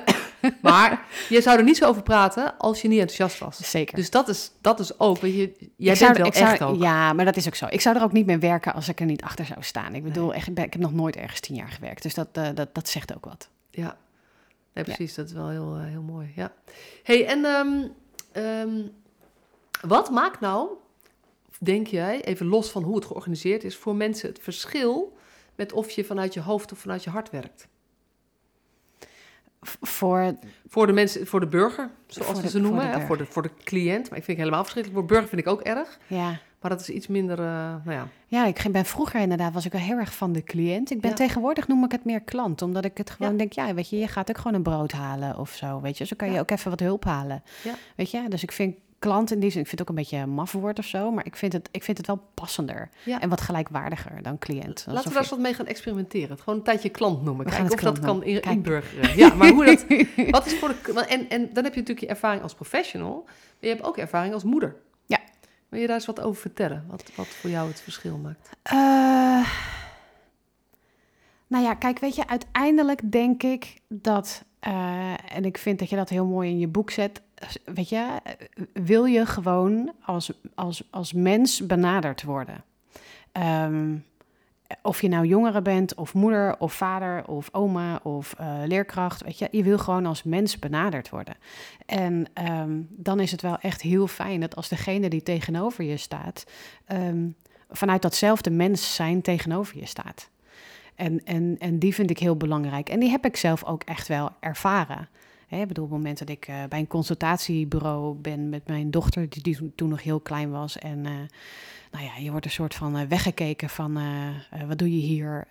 [0.62, 3.69] maar je zou er niet zo over praten als je niet enthousiast was.
[3.69, 3.95] Zeker.
[3.95, 6.82] Dus dat is, dat is ook, weet je, jij bent wel zou- echt ook.
[6.82, 7.65] Ja, maar dat is ook zo.
[7.69, 9.95] Ik zou er ook niet mee werken als ik er niet achter zou staan.
[9.95, 12.04] Ik bedoel, echt, ik ben- ik heb nog nooit ergens tien jaar gewerkt.
[12.04, 13.49] Dus dat, eh, dat, dat zegt ook wat.
[13.69, 13.97] Ja,
[14.73, 15.13] nee, precies.
[15.15, 16.32] Dat is wel heel, eh, heel mooi.
[16.36, 16.52] Ja.
[17.04, 17.78] hey, en ehm,
[18.32, 18.82] ehm,
[19.88, 20.67] wat maakt nou,
[21.60, 25.17] denk jij, even los van hoe het georganiseerd is, voor mensen het verschil
[25.59, 27.67] met of je vanuit je hoofd of vanuit je hart werkt?
[29.81, 30.35] voor
[30.67, 32.81] Voor de mensen, voor de burger, zoals de- ze noemen.
[32.81, 34.09] voor de hè, Voor, de, voor de cliënt.
[34.09, 34.99] Maar ik vind het helemaal verschrikkelijk.
[35.01, 35.97] Voor burger vind ik ook erg.
[36.07, 36.39] ja.
[36.61, 38.07] Maar dat is iets minder, eh, nou ja.
[38.27, 40.91] Ja, ik ben vroeger inderdaad, was ik wel heel erg van de cliënt.
[40.91, 41.15] Ik ben Ja.
[41.15, 43.37] tegenwoordig noem ik het meer klant, omdat ik het gewoon Ja.
[43.37, 46.05] denk, ja, weet je, je gaat ook gewoon een brood halen of zo, weet je.
[46.05, 47.73] Zo kan je ook even wat hulp halen, Ja.
[47.95, 48.25] weet je.
[48.29, 50.51] Dus ik vind klant in die zin, ik vind het ook een beetje een maf
[50.51, 53.21] woord of zo, maar ik vind het, ik vind het wel passender Ja.
[53.21, 54.85] en wat gelijkwaardiger dan cliënt.
[54.88, 56.29] Laten we daar eens wat mee gaan experimenteren.
[56.29, 57.45] Het Gewoon een tijdje klant noemen.
[57.45, 59.17] Kijken of dat kan in, inburgeren.
[59.17, 59.85] Ja, maar hoe dat...
[60.29, 61.05] Wat is voor de...
[61.05, 63.23] En, en dan heb je natuurlijk je ervaring als professional.
[63.25, 64.75] Maar je hebt ook ervaring als moeder.
[65.05, 65.19] Ja.
[65.69, 66.85] Wil je daar eens wat over vertellen?
[66.88, 68.49] Wat, wat voor jou het verschil maakt?
[68.62, 69.49] Eh,
[71.47, 75.95] nou ja, kijk, weet je, uiteindelijk denk ik dat, eh, en ik vind dat je
[75.95, 77.21] dat heel mooi in je boek zet,
[77.65, 78.34] weet je, eh,
[78.73, 82.63] wil je gewoon als, als, als mens benaderd worden.
[83.32, 83.95] Ehm,
[84.82, 89.39] of je nou jongere bent, of moeder, of vader, of oma, of eh, leerkracht, weet
[89.39, 91.36] je, je wil gewoon als mens benaderd worden.
[91.86, 95.97] En ehm, dan is het wel echt heel fijn dat als degene die tegenover je
[95.97, 96.45] staat,
[96.86, 97.28] ehm,
[97.69, 100.30] vanuit datzelfde mens zijn tegenover je staat.
[100.95, 102.89] En, en, en die vind ik heel belangrijk.
[102.89, 105.10] En die heb ik zelf ook echt wel ervaren.
[105.49, 108.91] Hè, ik bedoel, op het moment dat ik eh, bij een consultatiebureau ben met mijn
[108.91, 110.77] dochter, die, die toen- nog heel klein was.
[110.77, 111.12] En eh,
[111.91, 113.99] nou ja, je wordt een soort van eh, weggekeken van,
[114.67, 115.47] wat doe je hier?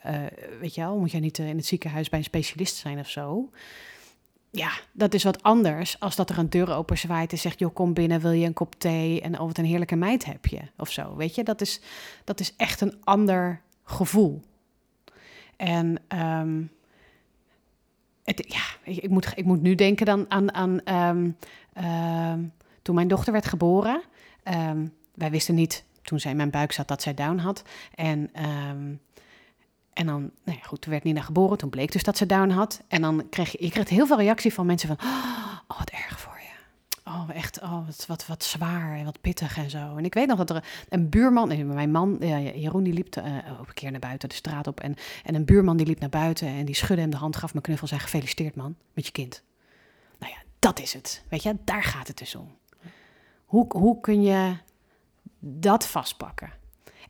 [0.60, 3.50] Weet je wel, moet jij niet in het ziekenhuis bij een specialist zijn of zo?
[4.50, 7.74] Ja, dat is wat anders als dat er een deur open zwaait en zegt, joh,
[7.74, 9.20] kom binnen, wil je een kop thee?
[9.20, 11.16] En oh, wat een heerlijke meid heb je, of zo.
[11.16, 11.80] Weet je, dat is,
[12.24, 14.42] dat is echt een ander gevoel.
[15.56, 16.62] En ehm,
[18.34, 21.30] ja, ik, ik moet, ik moet nu denken dan aan, aan ehm,
[21.72, 22.42] ehm,
[22.82, 24.02] toen mijn dochter werd geboren.
[24.42, 27.62] Ehm, wij wisten niet toen zij in mijn buik zat dat zij Down had.
[27.94, 28.30] En,
[29.92, 31.58] en dan, nou ja, goed, toen werd Nina geboren.
[31.58, 32.82] Toen bleek dus dat ze Down had.
[32.88, 35.08] En dan kreeg je, kreeg heel veel reactie van mensen van,
[35.68, 36.27] oh, wat erg.
[37.08, 39.96] Oh, echt, oh, wat, wat, wat zwaar en wat pittig en zo.
[39.96, 43.16] En ik weet nog dat er een buurman, nee, mijn man, eh, Jeroen, die liep
[43.16, 44.80] eh, ook een keer naar buiten de straat op.
[44.80, 44.94] En,
[45.24, 47.60] en een buurman die liep naar buiten en die schudde hem de hand, gaf me
[47.60, 49.42] knuffel en zei, gefeliciteerd man, met je kind.
[50.18, 51.24] Nou ja, dat is het.
[51.28, 52.56] Weet je, daar gaat het dus om.
[53.44, 54.56] Hoe, hoe kun je
[55.40, 56.52] dat vastpakken?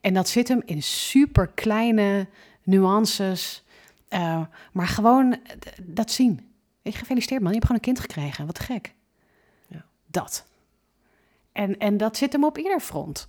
[0.00, 2.28] En dat zit hem in super kleine
[2.62, 3.64] nuances,
[4.08, 6.46] eh, maar gewoon eh, dat zien.
[6.84, 8.46] Gefeliciteerd man, je hebt gewoon een kind gekregen.
[8.46, 8.94] Wat gek.
[10.10, 10.46] Dat.
[11.52, 13.28] En, en dat zit hem op ieder front.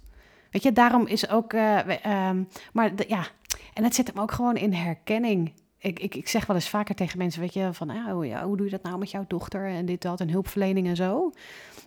[0.51, 1.53] Weet je, daarom is ook.
[1.53, 3.27] eh, ehm, maar de- ja,
[3.73, 5.53] en het zit hem ook gewoon in herkenning.
[5.77, 8.45] Ik, ik, ik zeg wel eens vaker tegen mensen, weet je, van ah, hoe, ja,
[8.45, 11.31] hoe doe je dat nou met jouw dochter en dit, dat en hulpverlening en zo.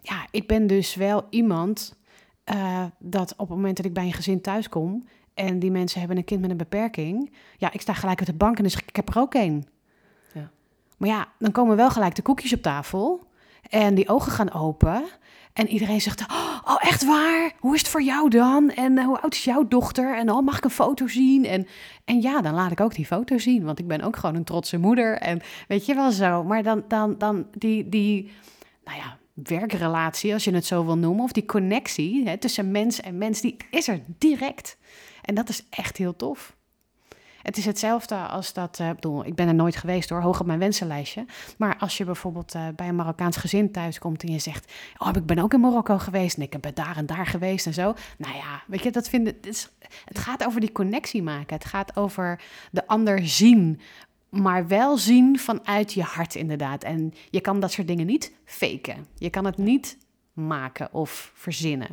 [0.02, 1.98] Ja, ik ben dus wel iemand
[2.44, 5.98] eh, dat op het moment dat ik bij een gezin thuis kom en die mensen
[5.98, 8.76] hebben een kind met een beperking, ja, ik sta gelijk op de bank en dus
[8.76, 9.66] ik heb er ook een.
[10.34, 10.50] Ja.
[10.96, 13.26] Maar ja, dan komen wel gelijk de koekjes op tafel
[13.72, 15.04] en die ogen gaan open.
[15.52, 16.20] En iedereen zegt,
[16.64, 17.52] oh, echt waar?
[17.58, 18.70] Hoe is het voor jou dan?
[18.70, 20.16] En eh, hoe oud is jouw dochter?
[20.16, 21.44] En oh, mag ik een foto zien?
[21.44, 21.66] En,
[22.04, 24.44] en ja, dan laat ik ook die foto zien, want ik ben ook gewoon een
[24.44, 25.18] trotse moeder.
[25.18, 26.44] En weet je wel zo.
[26.44, 28.30] Maar dan, dan, dan die, die,
[28.84, 33.00] nou ja, werkrelatie, als je het zo wil noemen, of die connectie hè, tussen mens
[33.00, 34.78] en mens, die is er direct.
[35.22, 36.56] En dat is echt heel tof.
[37.42, 40.40] Het is hetzelfde als dat, eh, ik bedoel, ik ben er nooit geweest hoor, hoog
[40.40, 41.26] op mijn wensenlijstje.
[41.58, 45.26] Maar als je bijvoorbeeld eh, bij een Marokkaans gezin thuiskomt en je zegt, oh, ik
[45.26, 47.94] ben ook in Marokko geweest en ik ben daar en daar geweest en zo.
[48.18, 49.72] Nou ja, weet je, dat vind ik, het,
[50.04, 51.54] het gaat over die connectie maken.
[51.56, 53.80] Het gaat over de ander zien,
[54.28, 56.84] maar wel zien vanuit je hart inderdaad.
[56.84, 59.06] En je kan dat soort dingen niet faken.
[59.14, 59.96] Je kan het niet
[60.32, 61.90] maken of verzinnen.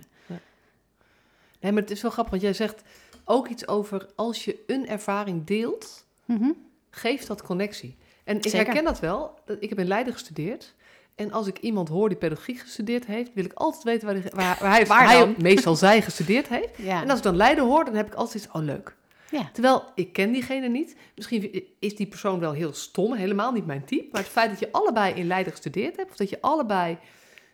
[1.62, 2.84] Nee, maar het is wel grappig, want jij zegt
[3.30, 6.52] ook iets over als je een ervaring deelt, Mhm.
[6.90, 7.98] geeft dat connectie.
[8.24, 8.66] En ik Zeker.
[8.66, 9.40] herken dat wel.
[9.60, 10.74] Ik heb in Leiden gestudeerd.
[11.16, 14.24] En als ik iemand hoor die pedagogiek gestudeerd heeft, wil ik altijd weten waar, die,
[14.36, 16.78] waar, waar hij, Waar hij meestal zij gestudeerd heeft.
[16.78, 17.02] Ja.
[17.02, 18.96] En als ik dan Leiden hoor, dan heb ik altijd iets, oh leuk.
[19.32, 19.50] ja.
[19.54, 20.96] Terwijl ik ken diegene niet.
[21.16, 24.08] Misschien is die persoon wel heel stom, helemaal niet mijn type.
[24.12, 26.98] Maar het feit dat je allebei in Leiden gestudeerd hebt, of dat je allebei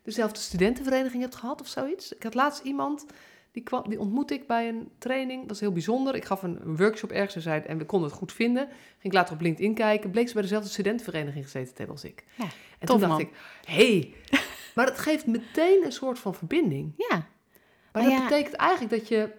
[0.03, 2.13] dezelfde studentenvereniging hebt gehad of zoiets.
[2.15, 3.05] Ik had laatst iemand,
[3.55, 5.41] die, kwam, die ontmoette ik bij een training.
[5.41, 6.15] Dat is heel bijzonder.
[6.15, 8.67] Ik gaf een, een workshop ergens en, zei, en we konden het goed vinden.
[8.67, 10.09] Ging ik later op LinkedIn kijken.
[10.09, 12.23] Bleek ze bij dezelfde studentenvereniging gezeten te hebben als ik.
[12.35, 13.21] Ja, en tof, toen dacht man.
[13.21, 13.29] ik,
[13.65, 14.13] hey.
[14.75, 16.93] maar dat geeft meteen een soort van verbinding.
[16.97, 17.27] ja.
[17.91, 18.27] Maar Nou dat ja.
[18.27, 19.31] betekent eigenlijk dat je...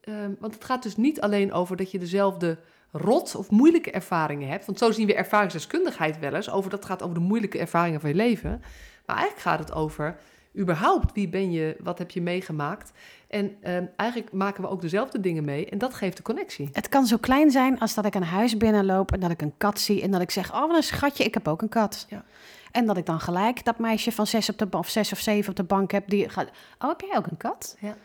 [0.00, 2.58] ehm, want het gaat dus niet alleen over dat je dezelfde
[2.92, 4.66] rot of moeilijke ervaringen hebt.
[4.66, 6.50] Want zo zien we ervaringsdeskundigheid wel eens.
[6.50, 8.62] Over, dat gaat over de moeilijke ervaringen van je leven.
[9.06, 10.18] Maar eigenlijk gaat het over...
[10.58, 12.92] überhaupt, wie ben je, wat heb je meegemaakt?
[13.28, 16.68] En ehm, eigenlijk maken we ook dezelfde dingen mee en dat geeft de connectie.
[16.72, 19.54] Het kan zo klein zijn als dat ik een huis binnenloop en dat ik een
[19.56, 22.06] kat zie en dat ik zeg, oh wat een schatje, ik heb ook een kat.
[22.08, 22.24] Ja.
[22.70, 25.50] En dat ik dan gelijk dat meisje van zes, op de, of zes of zeven
[25.50, 27.76] op de bank heb, die gaat, oh heb jij ook een kat?
[27.80, 27.96] Ja.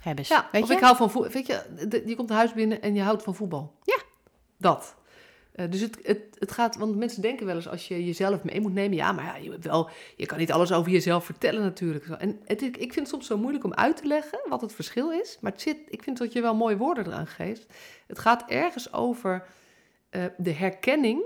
[0.00, 0.32] Hebben ze.
[0.34, 0.74] Ja, Weet of je?
[0.74, 1.32] ik hou van voetbal.
[1.32, 3.72] Weet je, de- je komt een huis binnen en je houdt van voetbal.
[3.82, 3.98] Ja.
[4.56, 4.94] Dat.
[5.56, 8.60] Eh, dus het, het, het gaat, want mensen denken wel eens als je jezelf mee
[8.60, 12.06] moet nemen, ja, maar ja, je, wel, je kan niet alles over jezelf vertellen natuurlijk.
[12.06, 15.10] En het, ik vind het soms zo moeilijk om uit te leggen wat het verschil
[15.12, 17.66] is, maar het zit, ik vind dat je wel mooie woorden eraan geeft.
[18.06, 19.44] Het gaat ergens over
[20.10, 21.22] eh, de herkenning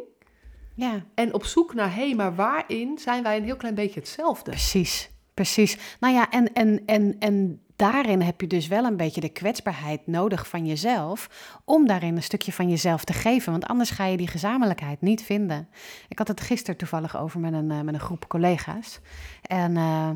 [0.75, 4.51] Ja, en op zoek naar, hé, maar waarin zijn wij een heel klein beetje hetzelfde?
[4.51, 5.11] precies.
[5.35, 5.77] Precies.
[6.01, 10.07] Nou ja, en, en, en, en daarin heb je dus wel een beetje de kwetsbaarheid
[10.07, 11.29] nodig van jezelf.
[11.65, 13.53] Om daarin een stukje van jezelf te geven.
[13.53, 15.69] Want anders ga je die gezamenlijkheid niet vinden.
[16.09, 19.01] Ik had het gisteren toevallig over met een, eh, met een groep collega's.
[19.43, 20.11] En eh,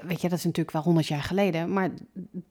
[0.00, 1.72] weet je, dat is natuurlijk wel honderd jaar geleden.
[1.72, 1.90] Maar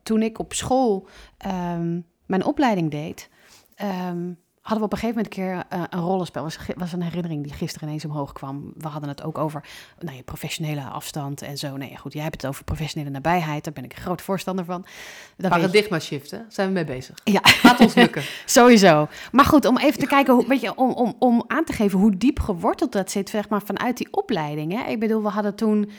[0.04, 3.30] toen ik op school ehm, mijn opleiding deed.
[3.76, 6.44] ehm, hadden we op een gegeven moment een keer eh, een rollenspel.
[6.44, 8.74] was, was een herinnering die gisteren ineens omhoog kwam.
[8.78, 9.64] We hadden het ook over
[10.00, 11.78] nou, je professionele afstand en zo.
[11.78, 13.64] Nee, ja, goed, jij hebt het over professionele nabijheid.
[13.64, 14.82] Daar ben ik een groot voorstander van.
[14.82, 14.92] Weet
[15.36, 15.48] je.
[15.48, 16.40] Paradigma shift, hè?
[16.48, 17.16] Zijn we mee bezig.
[17.24, 18.24] Ja, Gaat ons lukken.
[18.46, 19.08] sowieso.
[19.32, 22.00] Maar goed, om even te kijken, hoe, weet je, om, om, om aan te geven
[22.00, 24.72] hoe diep geworteld dat zit, zeg maar, vanuit die opleiding.
[24.72, 24.90] Hè?
[24.90, 25.92] Ik bedoel, we hadden toen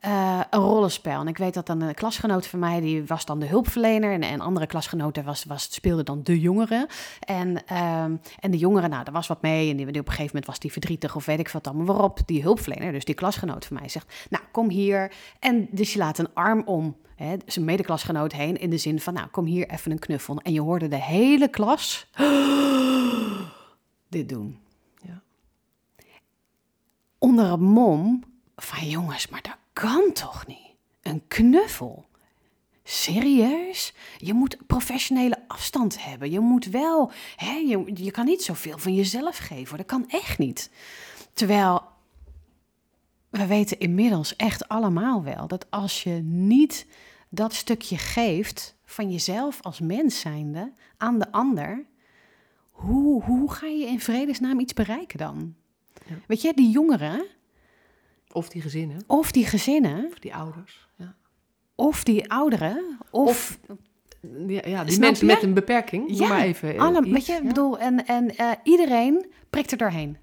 [0.00, 1.20] eh, een rollenspel.
[1.20, 4.12] En ik weet dat dan een klasgenoot van mij, die was dan de hulpverlener.
[4.12, 6.88] En een andere klasgenoot was, was, speelde dan de jongere.
[7.20, 9.70] En, ehm, en de jongere, nou, daar was wat mee.
[9.70, 11.86] En die, op een gegeven moment was die verdrietig of weet ik wat allemaal.
[11.86, 15.12] Waarop die hulpverlener, dus die klasgenoot van mij, zegt, nou, kom hier.
[15.38, 18.56] En dus je laat een arm om hè, zijn medeklasgenoot heen.
[18.56, 20.40] In de zin van, nou, kom hier even een knuffel.
[20.40, 22.06] En je hoorde de hele klas
[24.08, 24.58] dit doen.
[25.02, 25.22] Ja.
[27.18, 28.24] Onder het mom
[28.56, 30.74] van jongens, maar dat kan toch niet?
[31.02, 32.06] Een knuffel.
[32.84, 33.94] Serieus?
[34.16, 36.30] Je moet professionele afstand hebben.
[36.30, 39.76] Je moet wel, hè, je, je kan niet zoveel van jezelf geven.
[39.76, 40.70] Dat kan echt niet.
[41.32, 41.82] Terwijl
[43.30, 46.86] we weten inmiddels echt allemaal wel dat als je niet
[47.28, 51.86] dat stukje geeft van jezelf als mens zijnde aan de ander,
[52.70, 55.54] hoe, hoe ga je in vredesnaam iets bereiken dan?
[56.06, 56.14] Ja.
[56.26, 57.26] Weet je, die jongeren
[58.32, 60.88] Of die gezinnen, of die gezinnen of die ouders.
[60.96, 61.14] Ja.
[61.74, 63.76] of die ouderen of, Of,
[64.46, 65.32] Ja, ja die mensen je?
[65.34, 66.04] met een beperking.
[66.18, 66.74] Ja, maar even.
[66.74, 67.38] eh, alle, iets, weet je, ja.
[67.38, 70.16] ik bedoel, en, en eh, iedereen prikt er doorheen.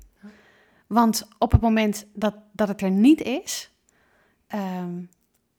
[0.88, 3.72] Want op het moment dat, dat het er niet is,
[4.48, 4.94] ehm,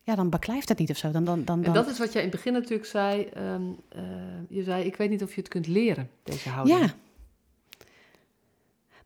[0.03, 1.11] ja, dan beklijft het niet of zo.
[1.11, 3.23] Dan, dan, dan, En dat is wat jij in het begin natuurlijk zei.
[3.25, 4.03] ehm, eh,
[4.49, 6.79] je zei, ik weet niet of je het kunt leren, deze houding.
[6.79, 6.95] Ja.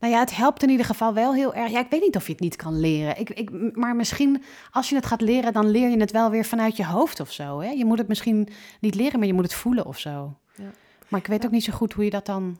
[0.00, 1.70] Nou ja, het helpt in ieder geval wel heel erg.
[1.70, 3.18] Ja, ik weet niet of je het niet kan leren.
[3.20, 6.44] Ik, ik, maar misschien als je het gaat leren, dan leer je het wel weer
[6.44, 7.60] vanuit je hoofd of zo.
[7.60, 7.70] Hè?
[7.70, 8.48] Je moet het misschien
[8.80, 10.36] niet leren, maar je moet het voelen of zo.
[10.54, 10.70] Ja.
[11.08, 11.46] Maar ik weet Ja.
[11.46, 12.58] ook niet zo goed hoe je dat dan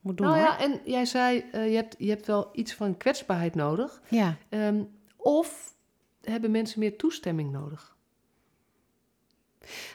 [0.00, 0.26] moet doen.
[0.26, 0.48] Nou hoor.
[0.48, 4.02] ja, en jij zei, eh, je, hebt, je hebt wel iets van kwetsbaarheid nodig.
[4.08, 4.36] ja.
[4.48, 4.82] Ehm,
[5.16, 5.74] of
[6.22, 7.96] hebben mensen meer toestemming nodig?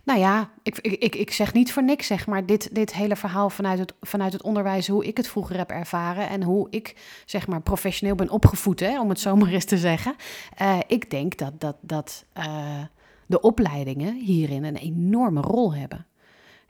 [0.04, 3.50] Nou ja, ik, ik, ik, zeg niet voor niks, zeg maar, dit, dit hele verhaal
[3.50, 6.96] vanuit het, vanuit het onderwijs, hoe ik het vroeger heb ervaren en hoe ik,
[7.26, 10.16] zeg maar, professioneel ben opgevoed, hè, om het zo maar eens te zeggen.
[10.58, 12.82] Eh, ik denk dat, dat, dat eh,
[13.26, 16.06] de opleidingen hierin een enorme rol hebben.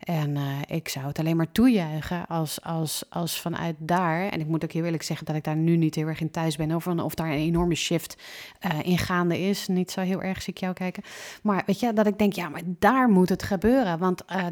[0.04, 4.46] En eh, ik zou het alleen maar toejuichen als, als, als vanuit daar, en ik
[4.46, 6.74] moet ook heel eerlijk zeggen dat ik daar nu niet heel erg in thuis ben,
[6.74, 8.22] of, of daar een enorme shift
[8.58, 9.68] eh in gaande is.
[9.68, 11.02] Niet zo heel erg, zie ik jou kijken.
[11.42, 13.98] Maar weet je, dat ik denk, ja, maar daar moet het gebeuren.
[13.98, 14.46] Want eh,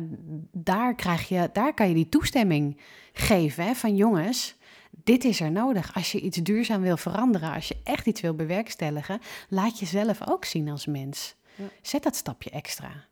[0.52, 2.80] daar, krijg je, daar kan je die toestemming
[3.12, 4.56] geven hè, van jongens,
[5.04, 5.94] dit is er nodig.
[5.94, 10.44] Als je iets duurzaam wil veranderen, als je echt iets wil bewerkstelligen, laat jezelf ook
[10.44, 11.34] zien als mens.
[11.54, 11.64] Ja.
[11.82, 13.10] Zet dat stapje extra.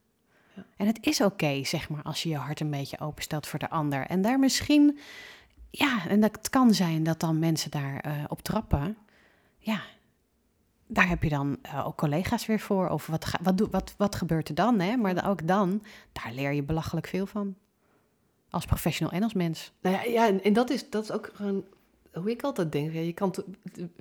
[0.61, 0.75] Ja.
[0.77, 3.71] En het is oké, zeg maar, als je je hart een beetje openstelt voor de
[3.71, 4.07] ander.
[4.07, 4.99] En daar misschien,
[5.71, 8.97] ja, en dat kan zijn dat dan mensen daar eh, op trappen.
[9.59, 9.81] Ja,
[10.87, 12.89] daar heb je dan eh, ook collega's weer voor.
[12.89, 14.81] Of wat, ga, wat, wat, wat gebeurt er dan?
[14.81, 14.97] Hè?
[14.97, 17.55] Maar ook dan, daar leer je belachelijk veel van.
[18.51, 19.73] Als professional en als mens.
[19.81, 21.65] Nou ja, ja en, en dat, is, dat is ook gewoon
[22.13, 22.93] hoe ik altijd denk.
[22.93, 23.35] Ja, je kan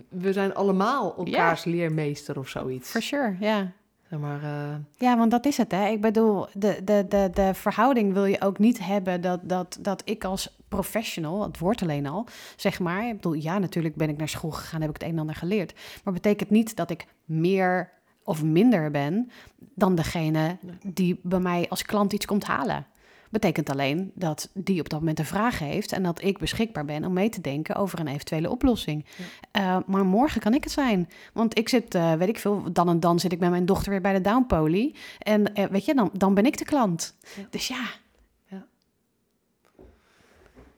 [0.10, 2.90] we zijn allemaal elkaars leermeester of zoiets.
[2.90, 3.72] For sure, ja.
[4.18, 5.88] Maar, eh, Ja, want dat is het, hè.
[5.88, 10.02] Ik bedoel, de, de, de, de verhouding wil je ook niet hebben dat, dat, dat
[10.06, 13.08] ik als professional, het woord alleen al, zeg maar.
[13.08, 15.36] Ik bedoel, ja, natuurlijk ben ik naar school gegaan, heb ik het een en ander
[15.36, 15.74] geleerd.
[16.04, 17.92] Maar betekent niet dat ik meer
[18.24, 19.32] of minder ben
[19.76, 22.86] dan degene die bij mij als klant iets komt halen.
[23.30, 27.06] Betekent alleen dat die op dat moment een vraag heeft en dat ik beschikbaar ben
[27.06, 29.06] om mee te denken over een eventuele oplossing.
[29.18, 29.24] Ja.
[29.52, 31.10] Eh, maar morgen kan ik het zijn.
[31.34, 33.92] Want ik zit, eh, weet ik veel, dan en dan zit ik met mijn dochter
[33.92, 34.96] weer bij de downpoly.
[35.20, 37.16] En eh, weet je, dan, dan ben ik de klant.
[37.36, 37.48] Ja.
[37.50, 37.86] Dus ja,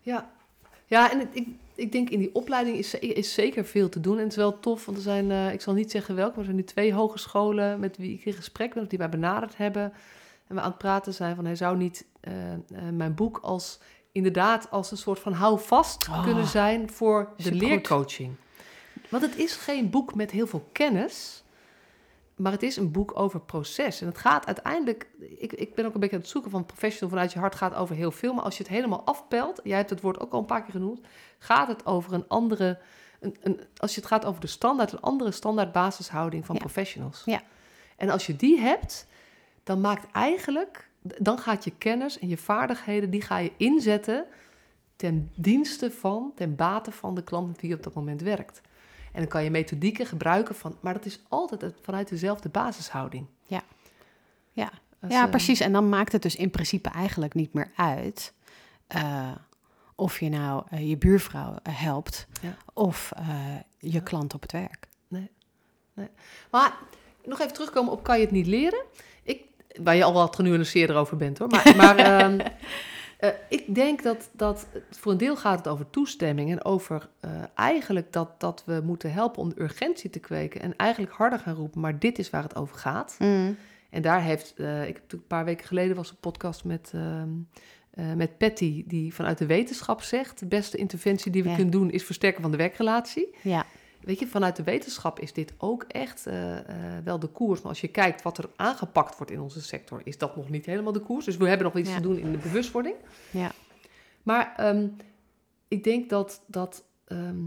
[0.03, 0.31] Ja,
[0.85, 4.15] ja en het- ik, ik denk in die opleiding is, is zeker veel te doen.
[4.17, 6.45] En het is wel tof, want er zijn, ik zal niet zeggen welke, maar er
[6.45, 9.93] zijn nu twee hogescholen met wie ik in gesprek ben, of die mij benaderd hebben.
[10.51, 12.59] En we aan het praten zijn van, hij zou niet eh, eh,
[12.93, 13.79] mijn boek als
[14.11, 18.35] inderdaad als een soort van houvast Oh, kunnen zijn voor de leercoaching.
[19.09, 21.43] Want het is geen boek met heel veel kennis,
[22.35, 24.01] maar het is een boek over proces.
[24.01, 27.09] En het gaat uiteindelijk, ik, ik ben ook een beetje aan het zoeken van professional
[27.09, 28.33] vanuit je hart gaat over heel veel.
[28.33, 30.71] Maar als je het helemaal afpelt, jij hebt het woord ook al een paar keer
[30.71, 30.99] genoemd,
[31.39, 32.79] gaat het over een andere,
[33.19, 36.61] een, een, als je het gaat over de standaard, een andere standaard basishouding van Ja.
[36.61, 37.21] professionals.
[37.25, 37.41] Ja.
[37.97, 39.07] En als je die hebt,
[39.63, 44.25] dan maakt eigenlijk, dan gaat je kennis en je vaardigheden, die ga je inzetten
[44.95, 48.61] ten dienste van, ten bate van de klant met wie je op dat moment werkt.
[49.13, 53.25] En dan kan je methodieken gebruiken van, maar dat is altijd vanuit dezelfde basishouding.
[53.45, 53.63] Ja.
[54.51, 54.71] Ja.
[55.07, 55.59] Ja, eh, precies.
[55.59, 58.33] En dan maakt het dus in principe eigenlijk niet meer uit
[58.87, 59.31] eh,
[59.95, 62.57] of je nou eh, je buurvrouw helpt Ja.
[62.73, 63.11] of
[63.77, 64.89] je klant op het werk.
[66.51, 66.77] Maar
[67.25, 68.83] nog even terugkomen op kan je het niet leren?
[69.83, 71.47] Waar je al wat genuanceerder over bent hoor.
[71.47, 72.39] Maar, maar ehm,
[73.17, 77.31] eh, ik denk dat, dat voor een deel gaat het over toestemming en over eh,
[77.55, 81.55] eigenlijk dat, dat we moeten helpen om de urgentie te kweken en eigenlijk harder gaan
[81.55, 83.15] roepen, maar dit is waar het over gaat.
[83.89, 87.29] En daar heeft, eh, ik heb een paar weken geleden was een podcast met, ehm,
[87.91, 91.55] eh, met Patty, die vanuit de wetenschap zegt, de beste interventie die we Ja.
[91.55, 93.35] kunnen doen is versterken van de werkrelatie.
[93.41, 93.65] Ja,
[94.03, 97.59] Weet je, vanuit de wetenschap is dit ook echt eh, eh, wel de koers.
[97.61, 100.65] Maar als je kijkt wat er aangepakt wordt in onze sector, is dat nog niet
[100.65, 101.25] helemaal de koers.
[101.25, 101.95] Dus we hebben nog iets Ja.
[101.95, 102.95] te doen in de bewustwording.
[103.31, 103.51] ja,
[104.23, 104.87] Maar ehm,
[105.67, 107.39] ik denk dat, dat ehm,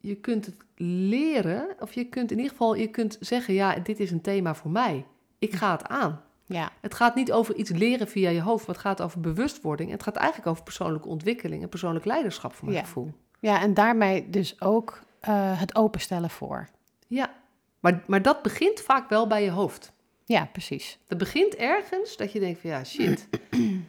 [0.00, 4.00] je kunt het leren, of je kunt in ieder geval je kunt zeggen, ja, dit
[4.00, 5.04] is een thema voor mij.
[5.38, 6.20] Ik ga het aan.
[6.46, 9.90] ja, Het gaat niet over iets leren via je hoofd, maar het gaat over bewustwording.
[9.90, 12.84] Het gaat eigenlijk over persoonlijke ontwikkeling en persoonlijk leiderschap, voor mijn Ja.
[12.84, 13.12] gevoel.
[13.40, 13.60] ja.
[13.60, 16.68] En daarmee dus ook eh, het openstellen voor.
[17.06, 17.34] Ja,
[17.80, 19.92] maar, maar dat begint vaak wel bij je hoofd.
[20.24, 20.98] Ja, precies.
[21.06, 23.28] Dat begint ergens dat je denkt van ja, shit.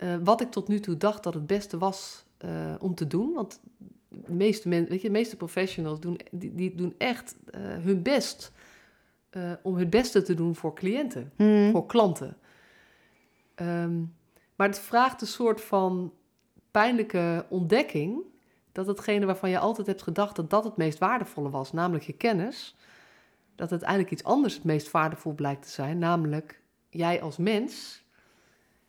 [0.00, 3.32] Eh, wat ik tot nu toe dacht dat het beste was eh, om te doen.
[3.32, 3.60] Want
[4.08, 8.52] de meeste, men, weet je, de meeste professionals doen, die, die doen echt hun best
[9.62, 11.70] om het beste te doen voor cliënten, Hmm.
[11.70, 12.36] voor klanten.
[13.54, 13.98] Ehm,
[14.56, 16.12] maar het vraagt een soort van
[16.70, 18.22] pijnlijke ontdekking
[18.72, 22.12] dat hetgene waarvan je altijd hebt gedacht dat dat het meest waardevolle was, namelijk je
[22.12, 22.76] kennis,
[23.54, 28.02] dat uiteindelijk iets anders het meest waardevol blijkt te zijn, namelijk jij als mens,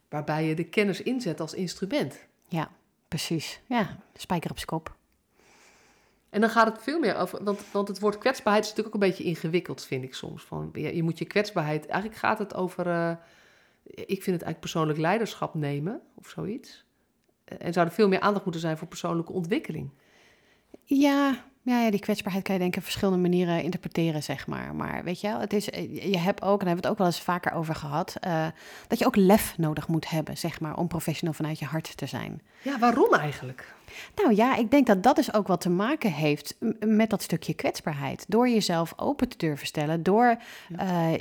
[0.09, 2.25] waarbij je de kennis inzet als instrument.
[2.47, 2.71] Ja,
[3.07, 3.61] precies.
[3.65, 4.95] Ja, spijker op zijn kop.
[6.29, 9.01] En dan gaat het veel meer over, want, want het woord kwetsbaarheid is natuurlijk ook
[9.01, 10.43] een beetje ingewikkeld, vind ik soms.
[10.43, 13.15] Van, ja, je moet je kwetsbaarheid, eigenlijk gaat het over, eh,
[13.83, 16.85] ik vind het eigenlijk persoonlijk leiderschap nemen of zoiets.
[17.59, 19.89] En zou er veel meer aandacht moeten zijn voor persoonlijke ontwikkeling.
[20.83, 24.75] Ja, ja, ja, die kwetsbaarheid kan je denk ik op verschillende manieren interpreteren, zeg maar.
[24.75, 26.87] Maar weet je wel, het is, eh, je hebt ook, en daar hebben we het
[26.87, 28.47] ook wel eens vaker over gehad, eh,
[28.87, 32.05] dat je ook lef nodig moet hebben, zeg maar, om professional vanuit je hart te
[32.05, 32.41] zijn.
[32.61, 33.73] Ja, waarom eigenlijk?
[34.15, 37.53] Nou ja, ik denk dat dat dus ook wat te maken heeft met dat stukje
[37.53, 38.25] kwetsbaarheid.
[38.27, 40.37] Door jezelf open te durven stellen, door
[40.77, 41.13] eh,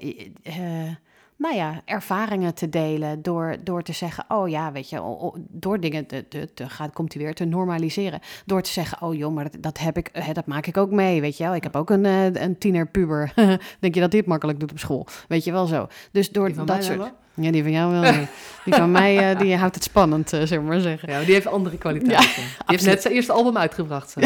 [1.40, 6.06] nou ja, ervaringen te delen, door, door te zeggen, oh ja, weet je, door dingen
[6.06, 8.20] te, te, te gaat, komt hij weer te normaliseren.
[8.46, 10.90] Door te zeggen, oh joh, maar dat, dat heb ik, hè, dat maak ik ook
[10.90, 11.54] mee, weet je wel.
[11.54, 13.32] Ik heb ook een, eh, een tiener puber.
[13.80, 15.06] denk je dat dit makkelijk doet op school?
[15.28, 15.86] Weet je wel zo.
[16.12, 17.12] Dus door dat soort.
[17.34, 18.00] Ja, die van jou wel.
[18.12, 18.26] nee.
[18.64, 21.08] Die van mij, eh, die houdt het spannend, eh, zullen we maar zeggen.
[21.08, 22.34] Ja, maar die heeft andere kwaliteiten.
[22.34, 24.14] die heeft net zijn eerste album uitgebracht.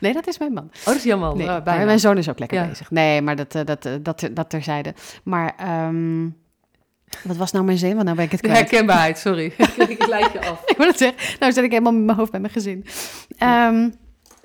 [0.00, 0.64] Nee, dat is mijn man.
[0.78, 1.36] Oh, dat is man.
[1.36, 2.66] Nee, Ah, mijn zoon is ook lekker Ja.
[2.68, 2.90] bezig.
[2.90, 4.94] Nee, maar dat, eh, dat, dat, dat terzijde.
[5.24, 6.28] Maar ehm,
[7.24, 7.92] wat was nou mijn zin?
[7.92, 8.56] Want nou ben ik het kwijt.
[8.58, 9.44] herkenbaarheid, sorry.
[9.88, 10.62] ik leid je af.
[10.66, 11.38] Ik wil het zeggen.
[11.40, 12.84] Nou zit ik helemaal met mijn hoofd bij mijn gezin.
[13.38, 13.90] Ehm,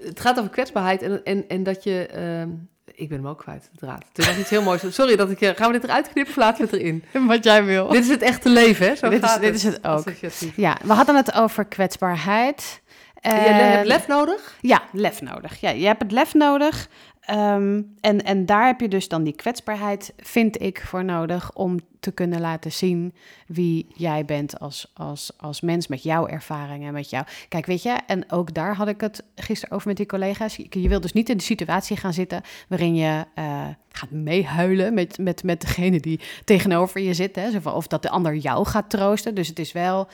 [0.03, 2.05] Het gaat over kwetsbaarheid en, en, en dat je...
[2.05, 2.49] ehm,
[2.95, 4.03] ik ben hem ook kwijt, de draad.
[4.13, 4.81] Het was iets heel moois.
[4.89, 5.41] Sorry dat ik...
[5.41, 7.03] eh, Gaan we dit eruit knippen of laten we het erin?
[7.27, 7.87] wat jij wil.
[7.87, 8.95] Dit is het echte leven, hè?
[8.95, 9.97] Zo Dit is- dit is het ook.
[10.07, 10.55] Associatief.
[10.55, 12.81] Ja, we hadden het over kwetsbaarheid.
[13.21, 14.55] En je hebt lef nodig?
[14.61, 15.59] Ja, lef nodig.
[15.61, 16.87] Ja, je hebt het lef nodig
[17.29, 21.79] ehm, en, en daar heb je dus dan die kwetsbaarheid, vind ik, voor nodig om
[21.99, 23.13] te kunnen laten zien
[23.47, 27.25] wie jij bent als, als, als mens met jouw ervaringen, met jou.
[27.49, 30.55] Kijk, weet je, en ook daar had ik het gisteren over met die collega's.
[30.69, 35.17] Je, wilt dus niet in de situatie gaan zitten waarin je uh, gaat meehuilen met,
[35.17, 37.35] met, met degene die tegenover je zit.
[37.35, 37.69] Hè?
[37.69, 39.35] Of dat de ander jou gaat troosten.
[39.35, 40.07] Dus het is wel,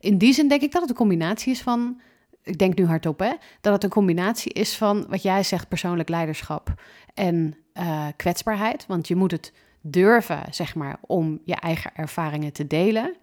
[0.00, 2.00] in die zin denk ik dat het een combinatie is van
[2.42, 6.08] ik denk nu hardop, hè, dat het een combinatie is van wat jij zegt, persoonlijk
[6.08, 6.74] leiderschap
[7.14, 8.86] en uh, kwetsbaarheid.
[8.86, 13.16] Want je moet het durven, zeg maar, om je eigen ervaringen te delen.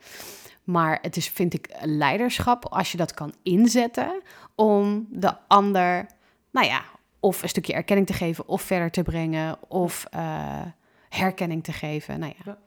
[0.64, 4.22] Maar het is, vind ik, leiderschap als je dat kan inzetten
[4.56, 6.08] om de ander,
[6.52, 6.84] nou ja,
[7.20, 10.62] of een stukje erkenning te geven, of verder te brengen, of uh,
[11.10, 12.20] herkenning te geven.
[12.20, 12.58] Nou ja.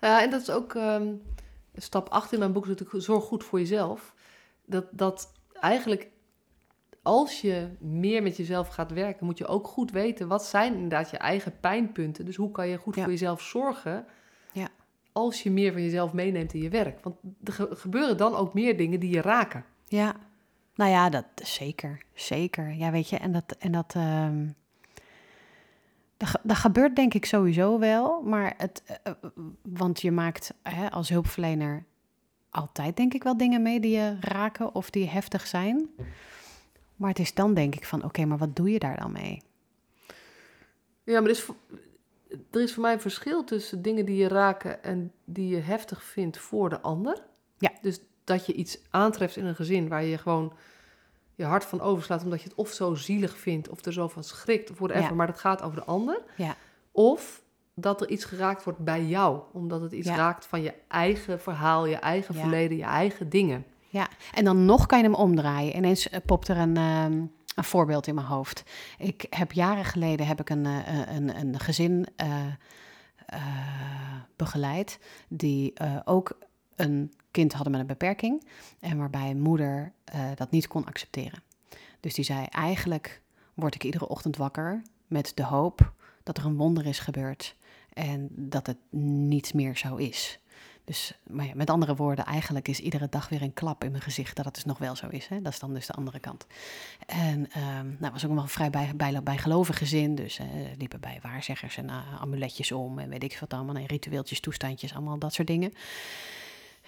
[0.00, 0.22] ja.
[0.22, 1.22] en dat is ook um,
[1.76, 4.14] stap 8 in mijn boek, natuurlijk zorg goed voor jezelf.
[4.64, 5.32] Dat, dat
[5.62, 6.10] eigenlijk
[7.02, 11.10] als je meer met jezelf gaat werken, moet je ook goed weten wat zijn inderdaad
[11.10, 12.24] je eigen pijnpunten.
[12.24, 14.06] Dus hoe kan je goed voor jezelf zorgen
[14.52, 14.68] ja.
[15.12, 17.04] als je meer van jezelf meeneemt in je werk.
[17.04, 19.64] Want er gebeuren dan ook meer dingen die je raken.
[19.86, 20.16] Ja,
[20.74, 22.72] nou ja, dat zeker, zeker.
[22.72, 24.28] Ja, weet je, en dat, en dat, uh,
[26.16, 29.12] dat, dat, gebeurt denk ik sowieso wel, maar het, uh,
[29.62, 31.84] want je maakt hè, als hulpverlener
[32.52, 35.88] altijd denk ik wel dingen mee die je raken of die heftig zijn.
[36.96, 39.42] Maar het is dan denk ik van, oké, maar wat doe je daar dan mee?
[41.04, 41.48] Ja, maar er is,
[42.50, 46.04] er is voor mij een verschil tussen dingen die je raken en die je heftig
[46.04, 47.22] vindt voor de ander.
[47.58, 47.72] Ja.
[47.80, 50.52] Dus dat je iets aantreft in een gezin waar je gewoon
[51.34, 54.24] je hart van overslaat omdat je het of zo zielig vindt of er zo van
[54.24, 55.14] schrikt of whatever, ja.
[55.14, 56.22] maar dat gaat over de ander.
[56.36, 56.56] Ja.
[56.90, 57.41] Of
[57.74, 59.40] dat er iets geraakt wordt bij jou.
[59.52, 63.64] Omdat het iets raakt van je eigen verhaal, je eigen verleden, je eigen dingen.
[63.88, 65.76] Ja, en dan nog kan je hem omdraaien.
[65.76, 68.62] Ineens uh, popt er een, um, een voorbeeld in mijn hoofd.
[68.98, 72.46] Ik heb jaren geleden heb ik een, uh, een, een gezin uh,
[74.36, 74.98] begeleid
[75.28, 75.72] die
[76.04, 76.38] ook
[76.76, 78.46] een kind hadden met een beperking.
[78.80, 79.92] En waarbij een moeder
[80.34, 81.42] dat niet kon accepteren.
[82.00, 83.22] Dus die zei, eigenlijk
[83.54, 85.92] word ik iedere ochtend wakker met de hoop
[86.22, 87.56] dat er een wonder is gebeurd
[87.92, 90.40] en dat het niets meer zo is.
[90.84, 94.02] Dus, maar ja, met andere woorden, eigenlijk is iedere dag weer een klap in mijn
[94.02, 95.26] gezicht dat het dus nog wel zo is.
[95.26, 95.42] Hè?
[95.42, 96.46] Dat is dan dus de andere kant.
[97.06, 100.14] En um, nou, was ook nog een vrij bij, bij, bijgelovig gezin.
[100.14, 100.46] Dus uh,
[100.78, 103.74] liepen bij waarzeggers en uh, amuletjes om en weet ik wat allemaal.
[103.74, 105.72] En ritueeltjes, toestandjes, allemaal dat soort dingen.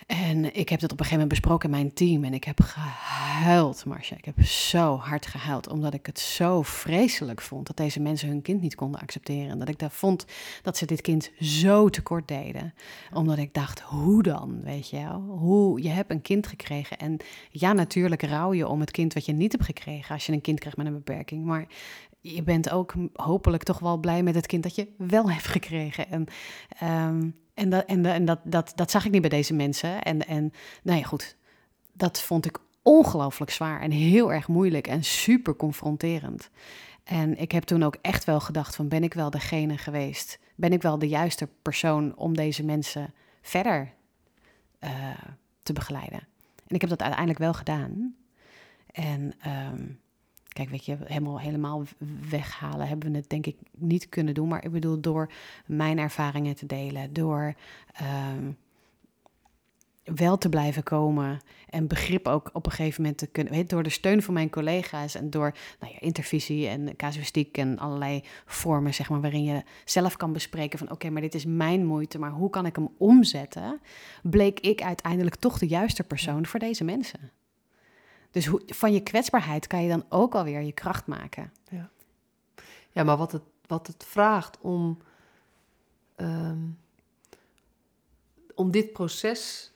[0.06, 2.24] En ik heb dat op een gegeven moment besproken in mijn team.
[2.24, 4.16] En ik heb gehuild, Marcia.
[4.16, 5.68] Ik heb zo hard gehuild.
[5.68, 9.50] Omdat ik het zo vreselijk vond dat deze mensen hun kind niet konden accepteren.
[9.50, 10.26] En dat ik daar vond
[10.62, 12.74] dat ze dit kind zo tekort deden.
[13.12, 14.60] Omdat ik dacht, hoe dan?
[14.62, 15.20] Weet je wel?
[15.20, 15.82] Hoe?
[15.82, 16.98] Je hebt een kind gekregen.
[16.98, 17.16] En
[17.50, 20.14] ja, natuurlijk rouw je om het kind wat je niet hebt gekregen.
[20.14, 21.44] Als je een kind krijgt met een beperking.
[21.44, 21.66] Maar
[22.20, 26.10] je bent ook hopelijk toch wel blij met het kind dat je wel hebt gekregen.
[26.10, 26.26] En
[27.08, 30.02] um, en, dat, en, en dat, dat, zag ik niet bij deze mensen.
[30.02, 30.52] En, en
[30.82, 31.36] nou ja, goed,
[31.92, 36.50] dat vond ik ongelooflijk zwaar en heel erg moeilijk en super confronterend.
[37.04, 40.38] En ik heb toen ook echt wel gedacht van ben ik wel degene geweest?
[40.54, 43.92] Ben ik wel de juiste persoon om deze mensen verder
[44.80, 44.90] uh,
[45.62, 46.18] te begeleiden?
[46.66, 48.14] En ik heb dat uiteindelijk wel gedaan.
[48.86, 49.32] En
[49.72, 50.00] um,
[50.54, 51.82] Kijk, weet je, helemaal, helemaal
[52.30, 54.48] weghalen hebben we het denk ik niet kunnen doen.
[54.48, 55.30] Maar ik bedoel, door
[55.66, 57.54] mijn ervaringen te delen, door
[58.36, 58.56] um,
[60.04, 63.82] wel te blijven komen en begrip ook op een gegeven moment te kunnen, weet, door
[63.82, 68.94] de steun van mijn collega's en door nou ja, intervisie en casuïstiek en allerlei vormen,
[68.94, 72.30] zeg maar, waarin je zelf kan bespreken van oké, maar dit is mijn moeite, maar
[72.30, 73.80] hoe kan ik hem omzetten,
[74.22, 77.32] bleek ik uiteindelijk toch de juiste persoon voor deze mensen.
[78.34, 81.52] Dus hoe, van je kwetsbaarheid kan je dan ook alweer je kracht maken.
[81.70, 81.90] Ja,
[82.92, 84.98] ja maar wat het, wat het vraagt om,
[86.16, 86.78] um,
[88.54, 89.72] om dit proces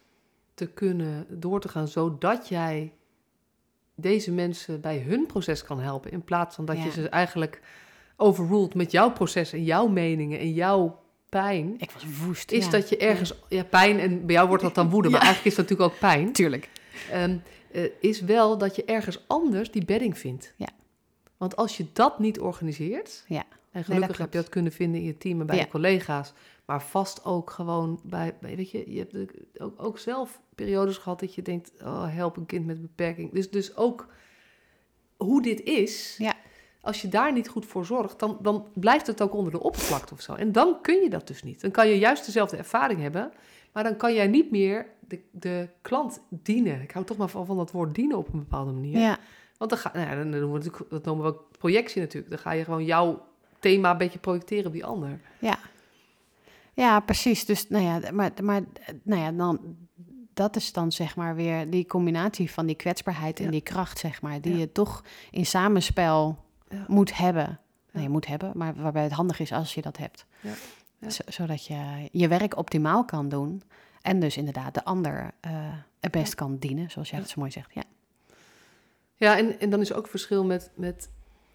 [0.54, 2.92] te kunnen door te gaan, zodat jij
[3.94, 7.60] deze mensen bij hun proces kan helpen, in plaats van dat je ze eigenlijk
[8.16, 11.74] overruled met jouw proces en jouw meningen en jouw pijn.
[11.78, 12.52] Ik was woest.
[12.52, 13.64] Is dat je ergens, ja.
[13.64, 16.32] pijn en bij jou wordt dat dan woede, maar eigenlijk is dat natuurlijk ook pijn.
[16.32, 16.68] Tuurlijk.
[17.14, 17.42] Um,
[17.72, 20.54] uh, is wel dat je ergens anders die bedding vindt.
[20.56, 20.68] Ja.
[21.36, 23.44] Want als je dat niet organiseert, ja.
[23.70, 26.32] en gelukkig heb je dat kunnen vinden in je team en bij je collega's,
[26.64, 31.20] maar vast ook gewoon bij, bij, weet je, je hebt ook, ook zelf periodes gehad
[31.20, 33.32] dat je denkt, oh help een kind met beperking.
[33.32, 34.06] Dus, dus ook
[35.16, 36.34] hoe dit is, ja.
[36.80, 40.14] als je daar niet goed voor zorgt, dan, dan blijft het ook onder de oppervlakte
[40.14, 40.34] of zo.
[40.34, 41.60] En dan kun je dat dus niet.
[41.60, 43.32] Dan kan je juist dezelfde ervaring hebben,
[43.72, 46.82] maar dan kan jij niet meer de, de klant dienen.
[46.82, 48.98] Ik hou toch maar van, van dat woord dienen op een bepaalde manier.
[48.98, 49.18] Ja.
[49.58, 52.30] Want dan ga, nou ja, dan noemen we natuurlijk, dat noemen we ook projectie natuurlijk.
[52.30, 53.26] Dan ga je gewoon jouw
[53.58, 55.20] thema een beetje projecteren op die ander.
[55.38, 55.58] Ja.
[56.74, 57.44] Ja, precies.
[57.44, 58.60] Dus nou ja, maar, maar
[59.02, 59.76] nou ja, dan,
[60.34, 63.50] dat is dan zeg maar weer die combinatie van die kwetsbaarheid en Ja.
[63.50, 64.58] die kracht, zeg maar, die Ja.
[64.58, 66.36] je toch in samenspel
[66.68, 66.84] Ja.
[66.86, 67.60] moet hebben.
[67.92, 70.26] Nee, moet hebben, maar waarbij het handig is als je dat hebt.
[71.26, 73.62] Zodat je je werk optimaal kan doen
[74.02, 75.52] en dus inderdaad de ander eh,
[76.00, 77.74] het best kan dienen, zoals jij het zo mooi zegt.
[77.74, 77.82] Ja.
[79.14, 81.10] Ja, en, en dan is ook verschil met, met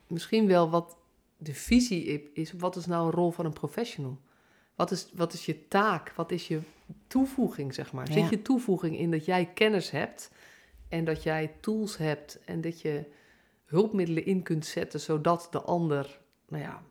[0.07, 0.97] misschien wel wat
[1.37, 2.51] de visie is.
[2.51, 4.19] Wat is nou een rol van een professional?
[4.75, 6.13] Wat is, wat is je taak?
[6.15, 6.59] Wat is je
[7.07, 8.07] toevoeging, zeg maar?
[8.07, 8.13] Ja.
[8.13, 10.31] Zit je toevoeging in dat jij kennis hebt
[10.89, 13.05] en dat jij tools hebt en dat je
[13.65, 16.83] hulpmiddelen in kunt zetten zodat de ander, nou ja,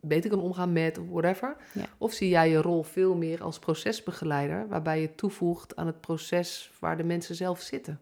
[0.00, 1.56] beter kan omgaan met of whatever?
[1.72, 1.84] Ja.
[1.98, 6.70] Of zie jij je rol veel meer als procesbegeleider, waarbij je toevoegt aan het proces
[6.78, 8.00] waar de mensen zelf zitten?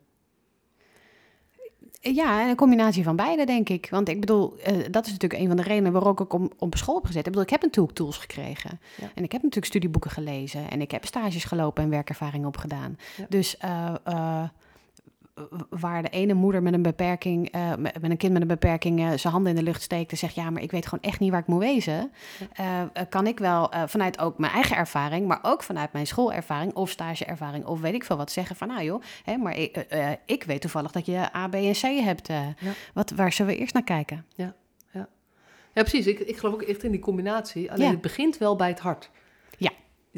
[2.01, 3.89] Ja, een combinatie van beide, denk ik.
[3.91, 6.77] Want ik bedoel, eh, dat is natuurlijk een van de redenen waarom ik om, op
[6.77, 7.19] school heb gezet.
[7.19, 8.81] Ik bedoel, ik heb natuurlijk tools gekregen.
[8.97, 9.11] Ja.
[9.15, 10.71] En ik heb natuurlijk studieboeken gelezen.
[10.71, 12.99] En ik heb stages gelopen en werkervaring opgedaan.
[13.17, 13.27] Ja.
[13.29, 14.43] Dus eh, eh,
[15.71, 19.13] waar de ene moeder met een beperking, eh, met een kind met een beperking, eh,
[19.17, 21.31] zijn handen in de lucht steekt en zegt: Ja, maar ik weet gewoon echt niet
[21.31, 22.13] waar ik moet wezen.
[22.53, 26.91] Eh, kan ik wel vanuit ook mijn eigen ervaring, maar ook vanuit mijn schoolervaring of
[26.91, 29.87] stageervaring of weet ik veel wat zeggen van: Nou joh, hè, maar ik,
[30.27, 32.29] ik weet toevallig dat je A, B en C hebt.
[32.29, 32.55] Ja.
[32.95, 34.25] wat, waar zullen we eerst naar kijken?
[35.75, 36.07] Ja, precies.
[36.07, 37.73] Ik, ik geloof ook echt in die combinatie.
[37.73, 37.91] Alleen Ja.
[37.91, 39.11] het begint wel bij het hart.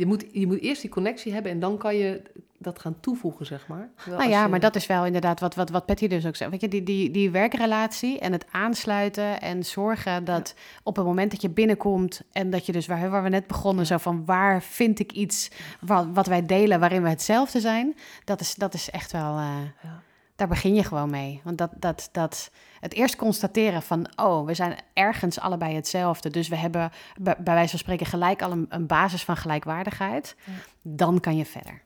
[0.01, 2.23] Je moet, je moet eerst die connectie hebben en dan kan je
[2.59, 3.91] dat gaan toevoegen, zeg maar.
[4.07, 6.51] Nou ja, je- maar dat is wel inderdaad wat, wat, wat Patty dus ook zegt.
[6.51, 11.31] Weet je, die, die, die werkrelatie en het aansluiten en zorgen dat op het moment
[11.31, 14.63] dat je binnenkomt en dat je dus waar, waar we net begonnen, zo van waar
[14.63, 17.95] vind ik iets wat, wat wij delen waarin we hetzelfde zijn,
[18.25, 20.03] dat is, dat is echt wel, eh, Ja.
[20.41, 21.41] Daar begin je gewoon mee.
[21.45, 26.49] Want dat, dat, dat, het eerst constateren van, oh, we zijn ergens allebei hetzelfde, dus
[26.49, 30.53] we hebben bij, wijze van spreken gelijk al een, een basis van gelijkwaardigheid, Ja.
[30.83, 31.83] dan kan je verder.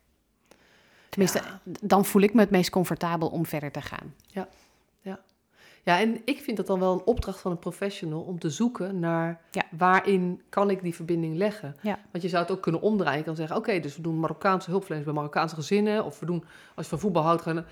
[1.09, 1.61] Tenminste, Ja.
[1.81, 4.15] dan voel ik me het meest comfortabel om verder te gaan.
[4.27, 4.49] Ja,
[5.85, 9.41] en ik vind dat dan wel een opdracht van een professional om te zoeken naar
[9.51, 9.63] Ja.
[9.79, 11.77] waarin kan ik die verbinding leggen.
[11.83, 11.99] Ja.
[12.11, 13.19] Want je zou het ook kunnen omdraaien.
[13.19, 16.05] Je kan zeggen, oké, dus we doen Marokkaanse hulpverleners bij Marokkaanse gezinnen.
[16.05, 17.65] Of we doen, als je van voetbal houdt, gaan,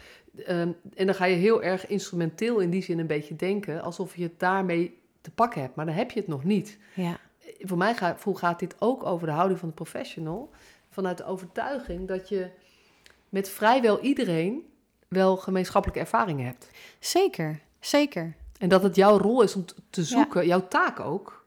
[0.47, 3.83] ehm, en dan ga je heel erg instrumenteel in die zin een beetje denken.
[3.83, 5.75] Alsof je het daarmee te pakken hebt.
[5.75, 6.79] Maar dan heb je het nog niet.
[6.95, 7.19] Ja,
[7.61, 10.51] voor mijn gevoel gaat dit ook over de houding van de professional.
[10.91, 12.49] Vanuit de overtuiging dat je
[13.29, 14.67] met vrijwel iedereen
[15.09, 16.71] wel gemeenschappelijke ervaringen hebt.
[16.99, 18.35] zeker, zeker.
[18.59, 21.45] En dat het jouw rol is om te zoeken, jouw taak ook,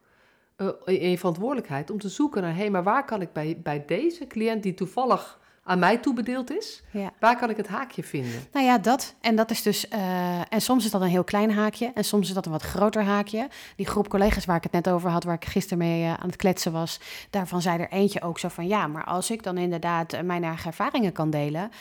[0.56, 3.60] eh, in je verantwoordelijkheid, om te zoeken naar, hé, hey, maar waar kan ik bij,
[3.64, 7.12] bij deze cliënt die toevallig aan mij toebedeeld is, Ja.
[7.20, 8.44] waar kan ik het haakje vinden?
[8.52, 9.16] Nou ja, dat.
[9.22, 9.88] En dat is dus.
[9.88, 11.92] eh, en soms is dat een heel klein haakje.
[11.94, 13.48] En soms is dat een wat groter haakje.
[13.76, 16.28] Die groep collega's waar ik het net over had, waar ik gisteren mee eh, aan
[16.28, 17.00] het kletsen was.
[17.30, 20.44] Daarvan zei er eentje ook zo van: ja, maar als ik dan inderdaad eh, mijn
[20.44, 21.72] eigen ervaringen kan delen.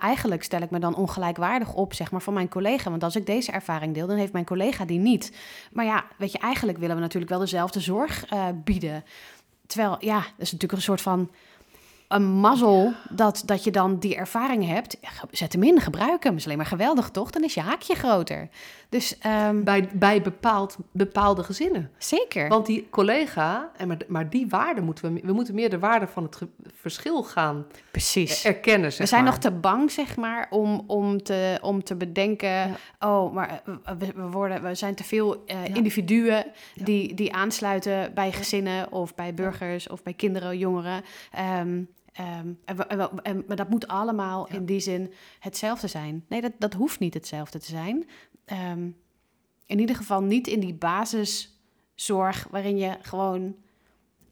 [0.00, 2.90] eigenlijk stel ik me dan ongelijkwaardig op, zeg maar, van mijn collega.
[2.90, 5.32] Want als ik deze ervaring deel, dan heeft mijn collega die niet.
[5.72, 8.24] Maar ja, weet je, eigenlijk willen we natuurlijk wel dezelfde zorg
[8.64, 9.04] bieden.
[9.66, 11.30] Terwijl, ja, dat is natuurlijk een soort van
[12.14, 14.96] een mazzel dat, dat je dan die ervaring hebt.
[15.30, 16.36] Zet hem in, gebruik hem.
[16.36, 17.30] Is alleen maar geweldig, toch?
[17.30, 18.48] Dan is je haakje groter.
[18.88, 21.90] Dus ehm, Bij, bij bepaald, bepaalde gezinnen.
[21.98, 22.48] zeker.
[22.48, 26.06] Want die collega, en maar, maar die waarde moeten we, we moeten meer de waarde
[26.06, 26.38] van het
[26.74, 28.44] verschil gaan Precies.
[28.44, 28.90] erkennen.
[28.98, 29.32] We zijn maar.
[29.32, 32.76] nog te bang, zeg maar, om, om, te, om te bedenken...
[33.00, 35.74] oh, maar eh, we, we worden, we zijn te veel eh, Ja.
[35.74, 36.44] individuen...
[36.74, 36.84] Ja.
[36.84, 39.88] Die, die aansluiten bij gezinnen of bij burgers...
[39.88, 41.02] of bij kinderen, jongeren.
[41.32, 41.82] Ehm,
[42.14, 44.54] ehm, en we- en we- en- maar dat moet allemaal Ja.
[44.54, 46.24] in die zin hetzelfde zijn.
[46.28, 48.08] Nee, dat, dat hoeft niet hetzelfde te zijn.
[48.44, 48.88] Ehm,
[49.66, 52.46] in ieder geval niet in die basiszorg...
[52.50, 53.56] waarin je gewoon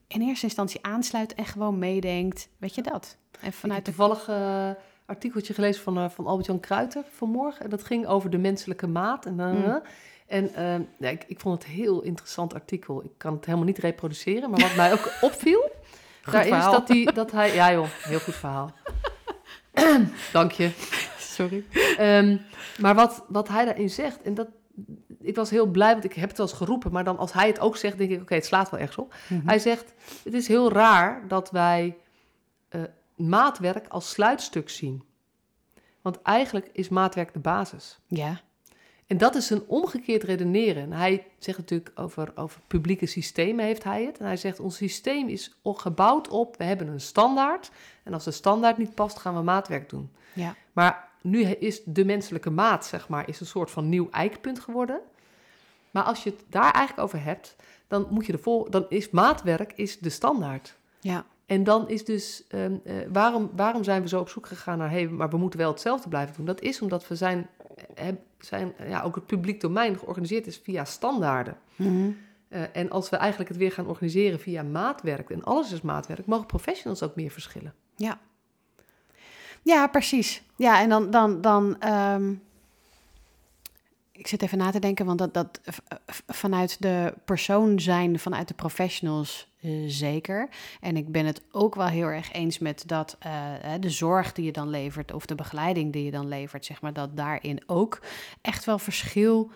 [0.06, 1.34] in eerste instantie aansluit...
[1.34, 2.48] en gewoon meedenkt.
[2.58, 3.16] Weet je dat?
[3.30, 4.70] En Ik heb vanuit toevallig eh
[5.06, 7.64] artikeltje gelezen van, eh, van Albert-Jan Kruiter vanmorgen.
[7.64, 9.26] En dat ging over de menselijke maat.
[9.26, 9.80] En, Mm.
[10.26, 13.04] en eh, ja, ik, ik vond het een heel interessant artikel.
[13.04, 14.50] Ik kan het helemaal niet reproduceren.
[14.50, 15.70] Maar wat mij ook opviel,
[16.30, 17.54] daar is dat, die, dat hij...
[17.54, 18.72] Ja joh, heel goed verhaal.
[20.32, 20.70] Dank je.
[21.18, 21.64] Sorry.
[21.96, 22.36] Ehm,
[22.78, 24.48] maar wat, wat hij daarin zegt, en dat,
[25.20, 27.46] ik was heel blij, want ik heb het wel eens geroepen, maar dan als hij
[27.46, 29.14] het ook zegt, denk ik, oké, het slaat wel ergens op.
[29.28, 29.46] Mhm.
[29.46, 29.94] Hij zegt,
[30.24, 31.96] het is heel raar dat wij
[32.68, 32.80] eh,
[33.16, 35.02] maatwerk als sluitstuk zien.
[36.02, 37.98] Want eigenlijk is maatwerk de basis.
[38.06, 38.40] Ja,
[39.06, 40.82] En dat is een omgekeerd redeneren.
[40.82, 44.18] En hij zegt natuurlijk over, over publieke systemen heeft hij het.
[44.18, 47.70] En hij zegt, ons systeem is gebouwd op, we hebben een standaard.
[48.02, 50.10] En als de standaard niet past, gaan we maatwerk doen.
[50.32, 54.60] ja, Maar nu is de menselijke maat, zeg maar, is een soort van nieuw eikpunt
[54.60, 55.00] geworden.
[55.90, 57.56] Maar als je het daar eigenlijk over hebt,
[57.88, 60.76] dan moet je de vol, dan is maatwerk is de standaard.
[61.00, 61.24] Ja.
[61.46, 64.90] En dan is dus, ehm, eh, waarom, waarom zijn we zo op zoek gegaan naar,
[64.90, 66.44] hey, maar we moeten wel hetzelfde blijven doen?
[66.44, 67.48] Dat is omdat we zijn,
[67.94, 68.06] eh,
[68.44, 71.56] zijn ja, ook het publiek domein georganiseerd is via standaarden.
[71.76, 72.10] Mhm.
[72.48, 76.26] Eh, en als we eigenlijk het weer gaan organiseren via maatwerk, en alles is maatwerk,
[76.26, 77.74] mogen professionals ook meer verschillen.
[77.96, 78.18] Ja.
[79.62, 80.42] Ja, precies.
[80.56, 82.34] Ja, en dan, dan, dan ehm,
[84.12, 85.60] ik zit even na te denken, want dat, dat
[86.26, 90.48] vanuit de persoon zijn, vanuit de professionals eh, zeker.
[90.80, 94.44] En ik ben het ook wel heel erg eens met dat eh, de zorg die
[94.44, 98.02] je dan levert, of de begeleiding die je dan levert, zeg maar, dat daarin ook
[98.40, 99.50] echt wel verschil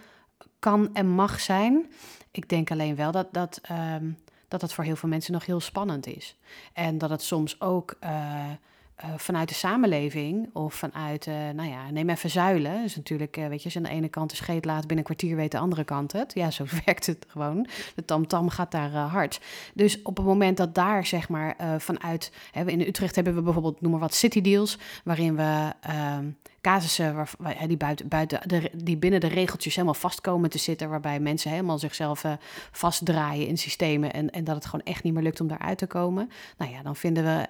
[0.58, 1.90] kan en mag zijn.
[2.30, 4.10] Ik denk alleen wel dat dat, ehm,
[4.48, 6.36] dat dat voor heel veel mensen nog heel spannend is.
[6.72, 8.50] En dat het soms ook eh,
[8.96, 12.82] eh, vanuit de samenleving of vanuit, eh, nou ja, neem even zuilen.
[12.82, 15.36] Dus natuurlijk, eh, weet je, aan de ene kant de scheet laat, binnen een kwartier
[15.36, 16.34] weet de andere kant het.
[16.34, 17.66] Ja, zo werkt het gewoon.
[17.94, 19.40] De tamtam gaat daar hard.
[19.74, 22.32] Dus op het moment dat daar, zeg maar, vanuit...
[22.52, 24.78] Hè, in Utrecht hebben we bijvoorbeeld, noem maar wat, city deals...
[25.04, 26.26] waarin we ehm,
[26.66, 30.88] casussen waar, die, buiten, buiten de, die binnen de regeltjes helemaal vast komen te zitten...
[30.88, 32.32] waarbij mensen helemaal zichzelf eh,
[32.70, 34.12] vastdraaien in systemen...
[34.12, 36.30] En, en dat het gewoon echt niet meer lukt om daaruit te komen.
[36.58, 37.46] Nou ja, dan vinden we...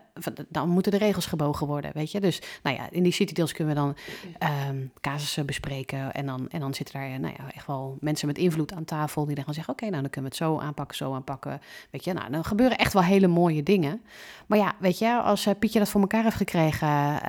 [0.48, 2.20] dan moeten de regels gebogen worden, weet je.
[2.20, 3.96] Dus nou ja, in die city deals kunnen we dan
[4.38, 6.14] ehm casussen bespreken...
[6.14, 8.84] en dan, en dan zitten daar eh, nou ja, echt wel mensen met invloed aan
[8.84, 9.26] tafel...
[9.26, 11.60] die dan gaan zeggen, oké, nou dan kunnen we het zo aanpakken, zo aanpakken...
[11.90, 14.02] Weet je, nou, dan gebeuren echt wel hele mooie dingen.
[14.46, 17.20] Maar ja, weet je, als eh, Pietje dat voor elkaar heeft gekregen,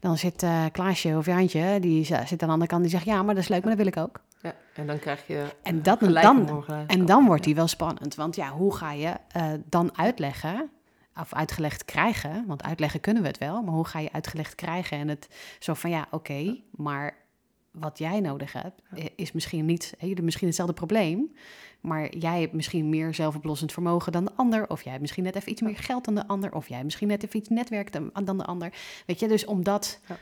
[0.00, 3.34] dan zit Klaasje of Jantje, die zit aan de andere kant, die zegt ja, maar
[3.34, 4.20] dat is leuk, maar dat wil ik ook.
[4.42, 8.36] Ja, en dan krijg je En dat, dan, en dan wordt die wel spannend, want
[8.36, 10.70] ja, hoe ga je eh, dan uitleggen,
[11.20, 14.98] of uitgelegd krijgen, want uitleggen kunnen we het wel, maar hoe ga je uitgelegd krijgen
[14.98, 15.28] en het
[15.58, 17.16] zo van ja, oké, maar
[17.70, 21.32] wat jij nodig hebt, eh, is misschien niet, hè, je hebt misschien hetzelfde probleem,
[21.80, 25.34] maar jij hebt misschien meer zelfoplossend vermogen dan de ander, of jij hebt misschien net
[25.36, 27.92] even iets meer geld dan de ander, of jij hebt misschien net even iets netwerk
[27.92, 28.72] dan, dan de ander.
[29.06, 30.16] Weet je, dus omdat, Ja.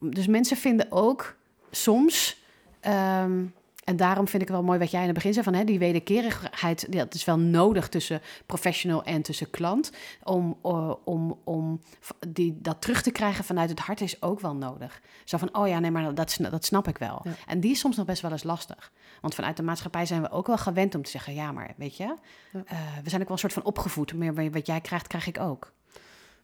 [0.00, 1.36] Dus mensen vinden ook
[1.70, 2.42] soms,
[2.80, 3.44] ehm,
[3.84, 5.64] en daarom vind ik het wel mooi wat jij in het begin zei van hè,
[5.64, 9.92] die wederkerigheid, dat is wel nodig tussen professional en tussen klant,
[10.22, 11.80] om, eh, om, om
[12.28, 15.00] die, dat terug te krijgen vanuit het hart is ook wel nodig.
[15.24, 17.20] Zo van, oh ja, nee, maar dat, dat snap ik wel.
[17.24, 17.32] Ja.
[17.46, 18.92] En die is soms nog best wel eens lastig.
[19.20, 21.96] Want vanuit de maatschappij zijn we ook wel gewend om te zeggen, ja, maar weet
[21.96, 22.14] je,
[22.52, 22.62] Ja.
[22.66, 24.14] eh, we zijn ook wel een soort van opgevoed.
[24.14, 25.72] Meer wat jij krijgt, krijg ik ook.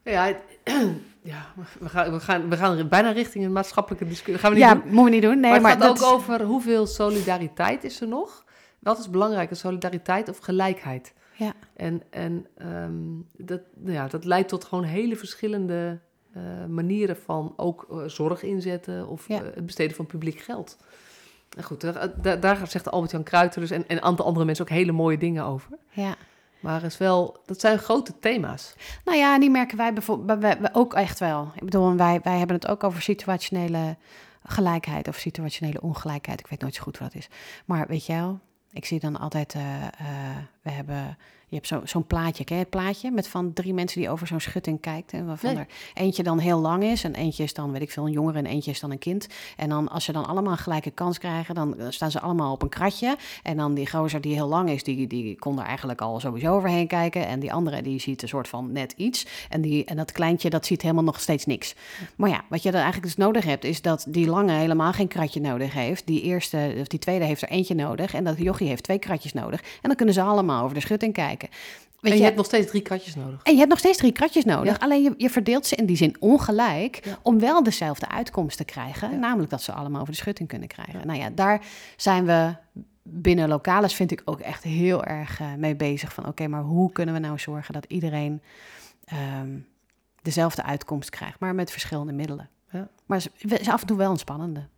[0.05, 0.43] Ja, het-
[1.33, 1.47] ja
[1.81, 4.39] we, gaan, we, gaan, we gaan bijna richting een maatschappelijke discussie.
[4.39, 4.83] Gaan we niet Ja, doen.
[4.85, 5.41] moeten we niet doen.
[5.41, 8.45] Nee, maar maar, het gaat dat ook over hoeveel solidariteit is er nog.
[8.79, 11.13] Wat is belangrijker, solidariteit of gelijkheid?
[11.37, 11.53] Ja.
[11.77, 12.93] En, en ehm,
[13.37, 15.99] dat, nou ja, dat leidt tot gewoon hele verschillende
[16.33, 19.39] eh, manieren van ook eh, zorg inzetten of Ja.
[19.43, 20.77] eh, het besteden van publiek geld.
[21.57, 24.65] En goed, daar, daar, daar zegt Albert-Jan Kruiter dus en, en een aantal andere mensen
[24.65, 25.71] ook hele mooie dingen over.
[25.91, 26.15] Ja.
[26.63, 28.75] Maar is wel, dat zijn grote thema's.
[29.05, 31.53] Nou ja, die merken wij bijvoorbeeld ook echt wel.
[31.55, 33.97] Ik bedoel, wij, wij hebben het ook over situationele
[34.45, 36.41] gelijkheid of situationele ongelijkheid.
[36.41, 37.29] Ik weet nooit zo goed wat dat is.
[37.65, 38.41] Maar weet je wel,
[38.73, 39.91] ik zie dan altijd, eh, eh,
[40.63, 41.19] we hebben,
[41.53, 43.11] je hebt zo- zo'n plaatje, ken je het plaatje?
[43.11, 45.13] Met van drie mensen die over zo'n schutting kijkt.
[45.13, 45.65] En waarvan Nee.
[45.95, 48.39] er eentje dan heel lang is en eentje is dan, weet ik veel, een jongere
[48.39, 49.27] en eentje is dan een kind.
[49.57, 52.53] En dan als ze dan allemaal een gelijke kans krijgen, dan eh, staan ze allemaal
[52.53, 53.17] op een kratje.
[53.43, 56.55] En dan die gozer die heel lang is, die, die kon er eigenlijk al sowieso
[56.55, 57.27] overheen kijken.
[57.27, 59.27] En die andere, die ziet een soort van net iets.
[59.49, 61.75] En, die, en dat kleintje, dat ziet helemaal nog steeds niks.
[62.17, 65.09] Maar ja, wat je dan eigenlijk dus nodig hebt, is dat die lange helemaal geen
[65.09, 66.07] kratje nodig heeft.
[66.07, 68.15] Die eerste, of die tweede heeft er eentje nodig.
[68.15, 69.61] En dat jochie heeft twee kratjes nodig.
[69.61, 71.42] En dan kunnen ze allemaal over de schutting kijken.
[71.51, 73.41] Weet en je, je, hebt nog steeds drie katjes nodig.
[73.43, 74.73] en je hebt nog steeds drie kratjes nodig.
[74.73, 74.85] Ja.
[74.85, 77.05] Alleen je, je verdeelt ze in die zin ongelijk.
[77.05, 77.19] Ja.
[77.23, 79.11] om wel dezelfde uitkomst te krijgen.
[79.11, 79.17] Ja.
[79.17, 81.07] Namelijk dat ze allemaal over de schutting kunnen krijgen.
[81.07, 81.65] Nou ja, daar
[81.97, 82.55] zijn we
[83.03, 86.15] binnen Lokalis, vind ik ook echt heel erg eh, mee bezig.
[86.15, 88.43] Van oké, maar hoe kunnen we nou zorgen dat iedereen
[89.05, 89.59] ehm,
[90.23, 92.49] dezelfde uitkomst krijgt, maar met verschillende middelen.
[92.71, 92.89] Ja.
[93.07, 94.69] Maar het is af en toe wel een spannende.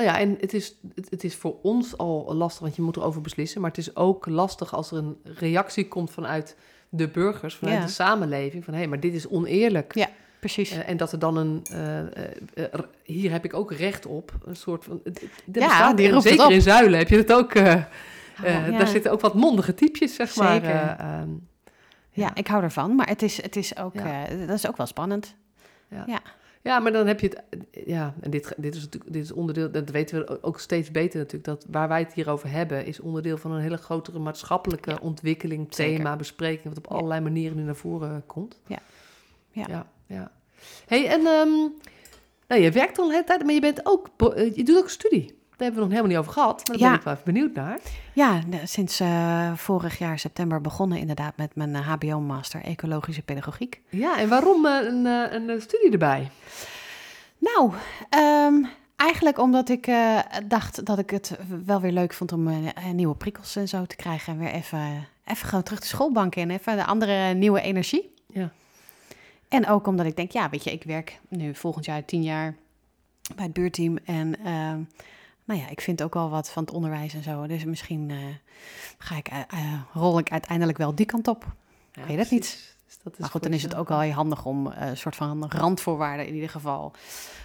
[0.00, 2.96] Nou ja, en het is, het, het is voor ons al lastig, want je moet
[2.96, 3.60] erover beslissen.
[3.60, 6.56] Maar het is ook lastig als er een reactie komt vanuit
[6.88, 7.84] de burgers, vanuit Ja.
[7.84, 8.64] de samenleving.
[8.64, 9.94] Van hé, maar dit is oneerlijk.
[9.94, 10.08] Ja,
[10.40, 10.70] precies.
[10.70, 14.56] Eh, en dat er dan een, eh, eh, hier heb ik ook recht op, een
[14.56, 15.02] soort van...
[15.52, 17.88] Ja, die roept Zeker in Zuilen heb je het ook, ja.
[18.70, 20.52] daar zitten ook wat mondige typjes, zeg maar.
[20.52, 20.70] Zeker.
[20.70, 21.28] eh, ehm,
[22.10, 24.24] ja, ik hou ervan, maar het is, het is ook, Ja.
[24.46, 25.34] dat is ook wel spannend.
[25.88, 26.20] Ja,
[26.62, 27.42] maar dan heb je het.
[27.86, 29.70] Ja, en dit, dit is natuurlijk dit is onderdeel.
[29.70, 31.44] Dat weten we ook steeds beter natuurlijk.
[31.44, 34.98] Dat waar wij het hier over hebben, is onderdeel van een hele grotere maatschappelijke Ja.
[35.02, 35.96] ontwikkeling, Zeker.
[35.96, 36.96] thema, bespreking, wat op Ja.
[36.96, 38.60] allerlei manieren nu naar voren komt.
[38.66, 38.78] Ja.
[39.50, 39.64] Ja.
[39.68, 40.30] ja, ja.
[40.86, 41.68] Hey, en ehm,
[42.48, 44.88] Nou, je werkt al een hele tijd, maar je bent ook, eh, je doet ook
[44.90, 45.38] studie.
[45.60, 46.88] Daar hebben we nog helemaal niet over gehad, maar daar Ja.
[46.90, 47.78] ben ik wel even benieuwd naar.
[48.12, 53.80] Ja, sinds eh, vorig jaar september begonnen inderdaad met mijn eh, HBO-master Ecologische Pedagogiek.
[53.88, 55.04] Ja, en waarom eh, een,
[55.48, 56.30] een studie erbij?
[57.38, 57.72] Nou,
[58.08, 58.54] ehm,
[58.96, 59.90] eigenlijk omdat ik
[60.48, 62.50] dacht dat ik het wel weer leuk vond om
[62.94, 64.32] nieuwe prikkels en zo te krijgen.
[64.32, 66.50] En weer even, even gewoon terug de schoolbank in.
[66.50, 68.14] Even de andere nieuwe energie.
[68.26, 68.50] Ja.
[69.48, 72.54] En ook omdat ik denk, ja, weet je, ik werk nu volgend jaar tien jaar
[73.34, 73.98] bij het buurteam.
[74.04, 74.80] En ehm,
[75.50, 77.46] nou ja, ik vind ook wel wat van het onderwijs en zo.
[77.46, 78.16] Dus misschien eh,
[78.98, 81.46] ga ik, eh, eh, rol ik uiteindelijk wel die kant op.
[81.92, 82.74] Ja, weet het niet.
[82.86, 85.16] Dus dat is Maar goed, dan is het ook wel heel handig om een soort
[85.16, 86.92] van randvoorwaarden in ieder geval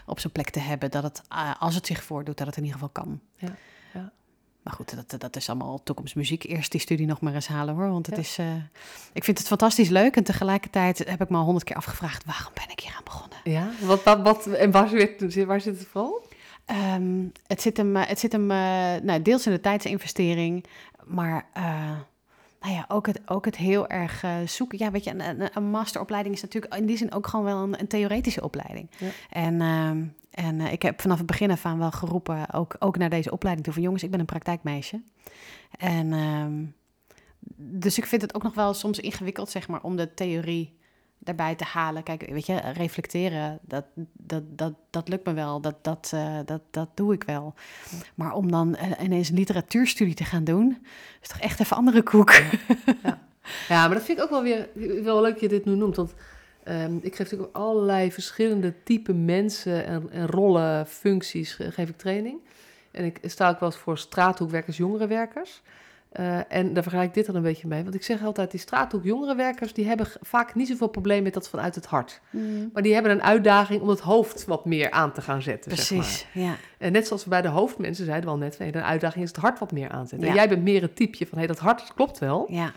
[0.06, 0.91] op zijn plek te hebben.
[0.91, 1.22] Dat het,
[1.60, 3.20] als het zich voordoet, dat het in ieder geval kan.
[3.36, 3.56] Ja,
[3.93, 4.12] ja.
[4.62, 6.43] Maar goed, dat, dat is allemaal toekomstmuziek.
[6.43, 7.89] Eerst die studie nog maar eens halen hoor.
[7.89, 8.22] Want het Ja.
[8.22, 8.39] is,
[9.14, 10.16] ik vind het fantastisch leuk.
[10.16, 13.38] En tegelijkertijd heb ik me al honderd keer afgevraagd, waarom ben ik hier aan begonnen?
[13.43, 16.24] Ja, wat, wat, wat, en waar zit, waar zit het vooral?
[16.66, 18.57] Ehm, het zit hem, eh, het zit hem eh,
[19.03, 20.66] nou, deels in de tijdsinvestering,
[21.03, 21.97] maar eh,
[22.61, 24.78] nou ja, ook, het, ook het heel erg zoeken.
[24.78, 27.80] Ja, weet je, een, een, masteropleiding is natuurlijk in die zin ook gewoon wel een,
[27.80, 28.89] een theoretische opleiding.
[28.97, 29.07] Ja.
[29.30, 33.09] En, ehm, en ik heb vanaf het begin af aan wel geroepen, ook, ook naar
[33.09, 35.01] deze opleiding toe, van jongens, ik ben een praktijkmeisje.
[35.78, 36.66] En ehm,
[37.80, 40.78] dus ik vind het ook nog wel soms ingewikkeld, zeg maar, om de theorie
[41.20, 42.03] daarbij te halen.
[42.03, 45.61] Kijk, weet je, reflecteren, dat, dat, dat, dat lukt me wel.
[45.61, 47.53] Dat, dat, eh, dat, dat doe ik wel.
[48.16, 50.86] Maar om dan eh, ineens een literatuurstudie te gaan doen,
[51.22, 52.32] is toch echt even andere koek.
[53.03, 53.20] Ja,
[53.88, 54.70] maar dat vind ik ook wel weer
[55.03, 55.95] wel leuk dat je dit nu noemt.
[55.95, 56.13] Want
[56.63, 61.97] ehm, ik geef natuurlijk allerlei verschillende type mensen en, en rollen, functies, ge- geef ik
[61.97, 62.39] training.
[62.91, 65.61] En ik sta ook wel eens voor straathoekwerkers, jongerenwerkers.
[66.16, 67.84] Eh, en daar vergelijk ik dit dan een beetje mee.
[67.84, 71.49] Want ik zeg altijd, die straathoek jongerenwerkers, die hebben vaak niet zoveel probleem met dat
[71.49, 72.22] vanuit het hart.
[72.74, 75.78] Maar die hebben een uitdaging om het hoofd wat meer aan te gaan zetten.
[75.78, 75.99] Zeg maar.
[75.99, 76.55] Precies, ja.
[76.78, 79.39] En net zoals we bij de hoofdmensen zeiden we al net, de uitdaging is het
[79.39, 80.28] hart wat meer aanzetten.
[80.28, 82.45] En jij bent meer het typeje van, hé, dat hart klopt wel.
[82.49, 82.74] Ja,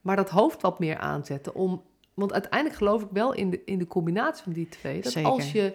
[0.00, 1.54] Maar dat hoofd wat meer aanzetten.
[1.54, 1.82] Om,
[2.14, 5.02] want uiteindelijk geloof ik wel in de, in de combinatie van die twee.
[5.02, 5.30] Dat Zeker.
[5.30, 5.74] als je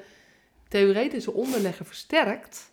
[0.68, 2.72] theoretische onderleggen versterkt,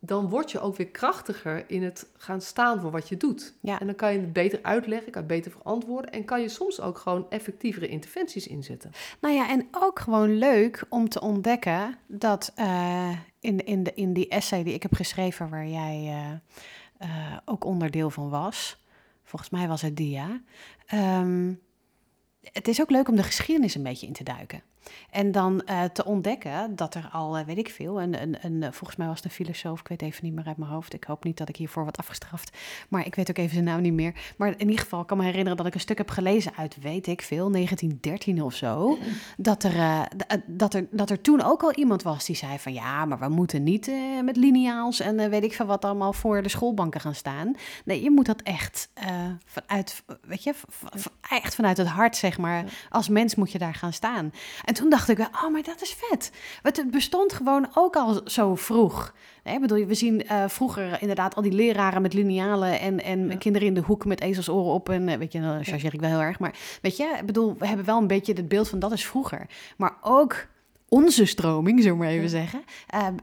[0.00, 3.54] dan word je ook weer krachtiger in het gaan staan voor wat je doet.
[3.60, 3.80] Ja.
[3.80, 6.10] En dan kan je het beter uitleggen, kan je het beter verantwoorden.
[6.10, 8.90] En kan je soms ook gewoon effectievere interventies inzetten.
[9.20, 14.12] Nou ja, en ook gewoon leuk om te ontdekken dat eh, in, in, de, in
[14.12, 16.32] die essay die ik heb geschreven, waar jij eh,
[17.08, 18.84] eh, ook onderdeel van was,
[19.24, 20.40] volgens mij was het die, ja.
[20.86, 21.52] Ehm,
[22.52, 24.62] het is ook leuk om de geschiedenis een beetje in te duiken.
[25.10, 28.62] En dan eh, te ontdekken dat er al, eh, weet ik veel, een, een, een,
[28.62, 30.94] eh, volgens mij was het een filosoof, ik weet even niet meer uit mijn hoofd.
[30.94, 32.56] Ik hoop niet dat ik hiervoor word afgestraft,
[32.88, 34.14] maar ik weet ook even zijn naam niet meer.
[34.36, 37.06] Maar in ieder geval kan me herinneren dat ik een stuk heb gelezen uit, weet
[37.06, 38.98] ik veel, 1913 of zo.
[39.36, 40.08] Dat er,
[40.46, 43.28] dat, er, dat er toen ook al iemand was die zei van ja, maar we
[43.28, 43.90] moeten niet
[44.22, 47.54] met lineaals en weet ik veel wat allemaal voor de schoolbanken gaan staan.
[47.84, 48.90] Nee, je moet dat echt
[49.44, 50.54] vanuit, weet je,
[51.28, 52.64] echt vanuit het hart, zeg maar.
[52.90, 54.32] Als mens moet je daar gaan staan.
[54.64, 56.30] En toen dacht ik wel, oh, maar dat is vet.
[56.62, 59.14] Want het bestond gewoon ook al zo vroeg.
[59.44, 63.36] Nee, bedoel, we zien eh, vroeger inderdaad al die leraren met linealen en, en Ja.
[63.36, 64.88] kinderen in de hoek met ezelsoren op.
[64.88, 66.38] En eh, weet je, dan chargeer ik wel heel erg.
[66.38, 69.06] Maar weet je, ik bedoel, we hebben wel een beetje het beeld van dat is
[69.06, 69.46] vroeger.
[69.76, 70.46] Maar ook
[70.88, 72.28] onze stroming, zullen we maar even Ja.
[72.28, 72.62] zeggen,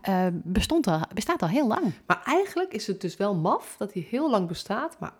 [0.01, 1.83] eh, bestond al, bestaat al heel lang.
[2.07, 5.13] Maar eigenlijk is het dus wel maf dat hij heel lang bestaat, maar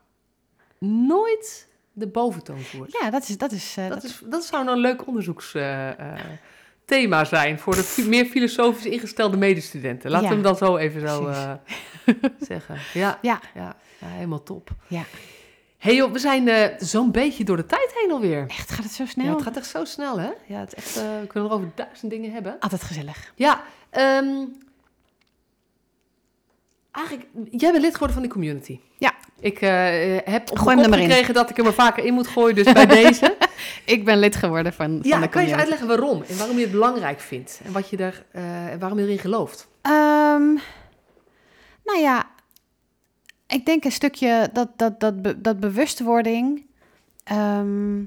[0.79, 2.97] nooit de boventoon voert.
[3.01, 3.37] Ja, dat is...
[3.37, 8.25] Dat is, eh, Dat, is, dat zou nou een leuk onderzoeksthema zijn voor de meer
[8.25, 10.11] filosofisch ingestelde medestudenten.
[10.11, 11.51] Laten we hem dan zo even zo eh,
[12.49, 12.77] zeggen.
[12.93, 13.75] Ja, Ja, ja,
[14.05, 14.69] helemaal top.
[14.87, 15.03] ja.
[15.77, 18.45] hey joh, we zijn eh, zo'n beetje door de tijd heen alweer.
[18.47, 19.25] Echt, gaat het zo snel?
[19.25, 20.29] Ja, het gaat echt zo snel, hè?
[20.45, 22.59] Ja, het is echt, eh, we kunnen er over duizend dingen hebben.
[22.59, 23.31] Altijd gezellig.
[23.35, 24.35] Ja, ehm,
[26.91, 28.79] eigenlijk, jij bent lid geworden van die community.
[28.97, 29.13] Ja.
[29.43, 29.69] Ik eh,
[30.33, 30.99] heb op Gooi hem in.
[30.99, 33.35] gekregen dat ik hem er vaker in moet gooien, dus bij deze.
[33.85, 36.55] Ik ben lid geworden van, van Ja, de kan je eens uitleggen waarom en waarom
[36.57, 37.97] je het belangrijk vindt en wat je
[38.31, 39.67] eh, en waarom je erin gelooft?
[39.81, 40.53] Ehm,
[41.83, 42.25] nou ja,
[43.47, 46.65] ik denk een stukje dat, dat, dat, dat bewustwording.
[47.23, 47.99] ehm,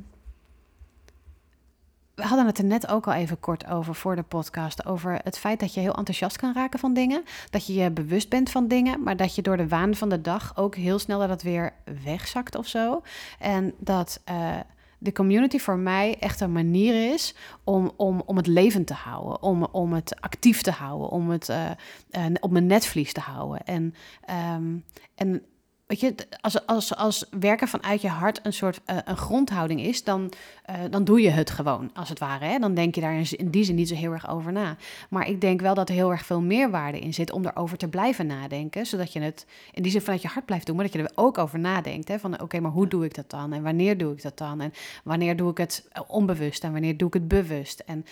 [2.17, 4.87] we hadden het er net ook al even kort over voor de podcast.
[4.87, 7.25] Over het feit dat je heel enthousiast kan raken van dingen.
[7.51, 9.03] Dat je je bewust bent van dingen.
[9.03, 11.73] Maar dat je door de waan van de dag ook heel snel dat het weer
[12.05, 13.03] wegzakt of zo.
[13.39, 14.57] En dat eh,
[14.99, 19.43] de community voor mij echt een manier is om, om, om het levend te houden.
[19.43, 21.09] Om, om het actief te houden.
[21.09, 21.71] Om het eh,
[22.11, 23.65] eh, op mijn netvlies te houden.
[23.65, 23.95] En,
[24.25, 24.77] ehm,
[25.15, 25.43] en
[25.87, 30.05] weet je, als, als, als werken vanuit je hart een soort uh, een grondhouding is,
[30.05, 30.33] dan,
[30.71, 32.45] uh, dan doe je het gewoon, als het ware.
[32.45, 32.59] Hè?
[32.59, 34.77] Dan denk je daar in die zin niet zo heel erg over na.
[35.11, 37.89] Maar ik denk wel dat er heel erg veel meerwaarde in zit om erover te
[37.89, 40.95] blijven nadenken, zodat je het in die zin vanuit je hart blijft doen, maar dat
[40.95, 42.09] je er ook over nadenkt.
[42.09, 42.19] Hè?
[42.19, 43.53] Van oké, maar hoe doe ik dat dan?
[43.53, 44.61] En wanneer doe ik dat dan?
[44.61, 44.73] En
[45.05, 47.81] wanneer doe ik het onbewust en wanneer doe ik het bewust?
[47.81, 48.05] En,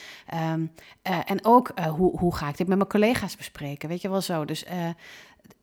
[0.52, 0.70] um,
[1.10, 3.88] uh, en ook hoe, hoe ga ik dit met mijn collega's bespreken?
[3.88, 4.44] Weet je wel zo.
[4.44, 4.64] Dus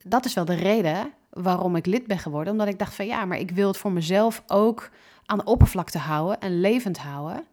[0.04, 2.52] dat is wel de reden waarom ik lid ben geworden.
[2.52, 4.90] Omdat ik dacht van ja, maar ik wil het voor mezelf ook
[5.26, 7.46] aan de oppervlakte houden en levend houden.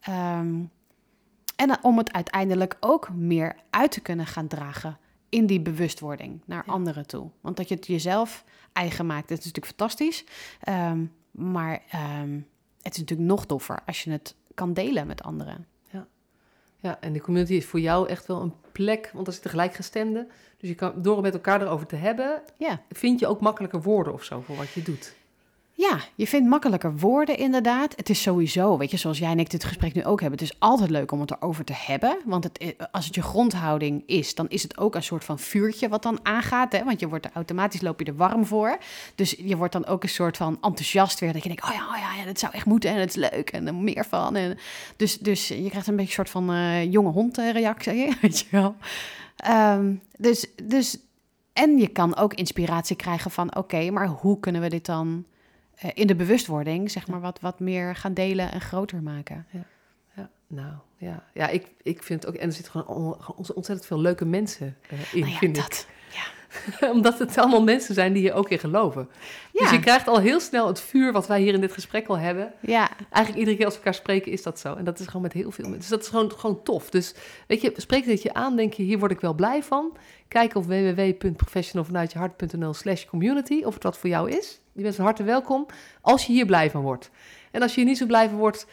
[0.00, 0.60] Ehm,
[1.56, 6.64] en om het uiteindelijk ook meer uit te kunnen gaan dragen in die bewustwording naar
[6.66, 7.30] anderen toe.
[7.40, 10.24] Want dat je het jezelf eigen maakt, dat is natuurlijk fantastisch.
[10.60, 11.82] Ehm, maar
[12.22, 12.46] um,
[12.82, 15.66] het is natuurlijk nog toffer als je het kan delen met anderen.
[16.82, 16.98] Ja.
[17.00, 20.28] en de community is voor jou echt wel een plek, want er zitten gelijkgestemden.
[20.58, 22.82] Dus je kan, door het met elkaar erover te hebben, ja.
[22.90, 25.14] vind je ook makkelijker woorden of zo voor wat je doet.
[25.74, 27.96] Ja, je vindt makkelijker woorden inderdaad.
[27.96, 30.38] Het is sowieso, weet je, zoals jij en ik dit gesprek nu ook hebben.
[30.38, 32.18] Het is altijd leuk om het erover te hebben.
[32.24, 35.88] Want het, als het je grondhouding is, dan is het ook een soort van vuurtje
[35.88, 36.72] wat dan aangaat.
[36.72, 36.84] Hè?
[36.84, 38.78] Want je wordt er automatisch, loop je er warm voor.
[39.14, 41.32] Dus je wordt dan ook een soort van enthousiast weer.
[41.32, 43.30] Dat je denkt, oh ja, oh ja, ja dat zou echt moeten en het is
[43.30, 44.36] leuk en er meer van.
[44.36, 44.58] En
[44.96, 48.46] dus, dus je krijgt een beetje een soort van uh, jonge hond reactie, weet je
[48.50, 48.76] wel.
[49.76, 50.98] Um, dus, dus,
[51.52, 55.24] en je kan ook inspiratie krijgen van, oké, maar hoe kunnen we dit dan
[55.94, 59.46] in de bewustwording, zeg maar, wat, wat meer gaan delen en groter maken?
[59.50, 59.66] Ja,
[60.16, 60.30] ja.
[60.46, 64.24] nou ja, ja ik, ik vind ook, en er zitten gewoon on, ontzettend veel leuke
[64.24, 65.86] mensen uh, in, nou ja, vind dat, ik.
[66.14, 66.22] Ja.
[66.94, 69.08] Omdat het allemaal mensen zijn die je ook in geloven.
[69.52, 69.60] Ja.
[69.60, 72.18] Dus je krijgt al heel snel het vuur wat wij hier in dit gesprek al
[72.18, 72.52] hebben.
[72.60, 72.90] Ja.
[73.10, 74.74] Eigenlijk iedere keer als we elkaar spreken is dat zo.
[74.74, 75.80] En dat is gewoon met heel veel mensen.
[75.80, 76.90] Dus dat is gewoon, gewoon tof.
[76.90, 77.14] Dus
[77.46, 79.96] weet je, spreek dit je aan, denk je, hier word ik wel blij van.
[80.28, 84.60] Kijk op www.professionalvanuitjehart.nl slash community of het wat voor jou is.
[84.72, 85.66] Je bent van harte welkom
[86.00, 87.10] als je hier blij van wordt.
[87.50, 88.66] En als je hier niet zo blij van wordt,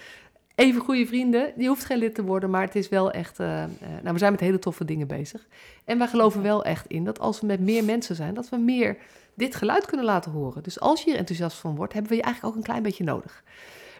[0.55, 1.53] even goede vrienden.
[1.57, 3.39] Je hoeft geen lid te worden, maar het is wel echt.
[3.39, 3.67] Uh, uh,
[4.01, 5.47] nou, we zijn met hele toffe dingen bezig.
[5.85, 8.57] En wij geloven wel echt in dat als we met meer mensen zijn, dat we
[8.57, 8.97] meer
[9.33, 10.63] dit geluid kunnen laten horen.
[10.63, 13.03] Dus als je hier enthousiast van wordt, hebben we je eigenlijk ook een klein beetje
[13.03, 13.43] nodig.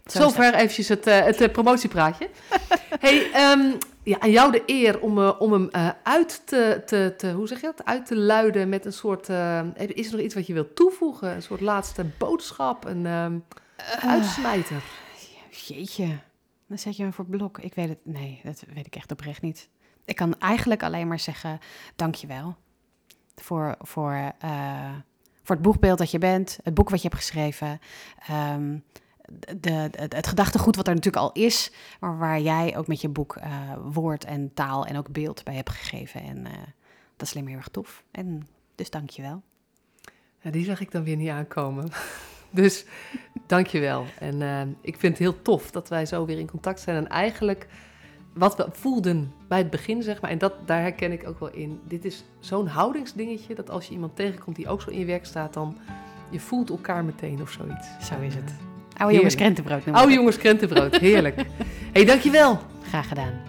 [0.06, 2.30] Zo Zover eventjes het, uh, het promotiepraatje.
[3.06, 5.70] hey, um, ja, aan jou de eer om, om hem
[6.04, 7.86] uit te, te, te, hoe zeg je dat?
[7.86, 9.30] Uit te luiden met een soort.
[9.78, 11.36] is er nog iets wat je wilt toevoegen?
[11.36, 13.44] Een soort laatste boodschap, een um,
[14.02, 14.84] uitsmijter?
[15.50, 16.20] Jeetje.
[16.68, 17.58] Dan zet je me voor blok.
[17.58, 18.00] Ik weet het.
[18.04, 19.70] Nee, dat weet ik echt oprecht niet.
[20.06, 21.60] Ik kan eigenlijk alleen maar zeggen:
[21.96, 22.56] dankjewel.
[23.36, 24.32] Voor, voor,
[25.44, 27.80] voor het boekbeeld dat je bent, het boek wat je hebt geschreven.
[28.32, 28.84] Um,
[29.58, 33.10] de, het, het, gedachtegoed wat er natuurlijk al is, maar waar jij ook met je
[33.10, 33.44] boek uh,
[33.84, 36.22] woord en taal en ook beeld bij hebt gegeven.
[36.22, 36.52] En uh,
[37.16, 38.04] dat is alleen maar heel erg tof.
[38.12, 39.42] En dus dankjewel.
[40.42, 41.90] Ja, die zag ik dan weer niet aankomen.
[42.52, 42.86] Dus
[43.48, 44.06] dankjewel.
[44.20, 46.98] En uh, ik vind het heel tof dat wij zo weer in contact zijn.
[46.98, 47.68] En eigenlijk
[48.34, 50.32] wat we voelden bij het begin, zeg maar.
[50.32, 51.80] En dat, daar herken ik ook wel in.
[51.84, 55.26] Dit is zo'n houdingsdingetje dat als je iemand tegenkomt die ook zo in je werk
[55.26, 55.78] staat, dan
[56.30, 57.88] je voelt elkaar meteen of zoiets.
[58.08, 58.69] Zo is het.
[59.00, 61.36] Oude jongens krentenbrood Oude jongens krentenbrood, heerlijk.
[61.36, 61.44] Hé,
[61.94, 62.60] hey, dankjewel.
[62.90, 63.49] Graag gedaan.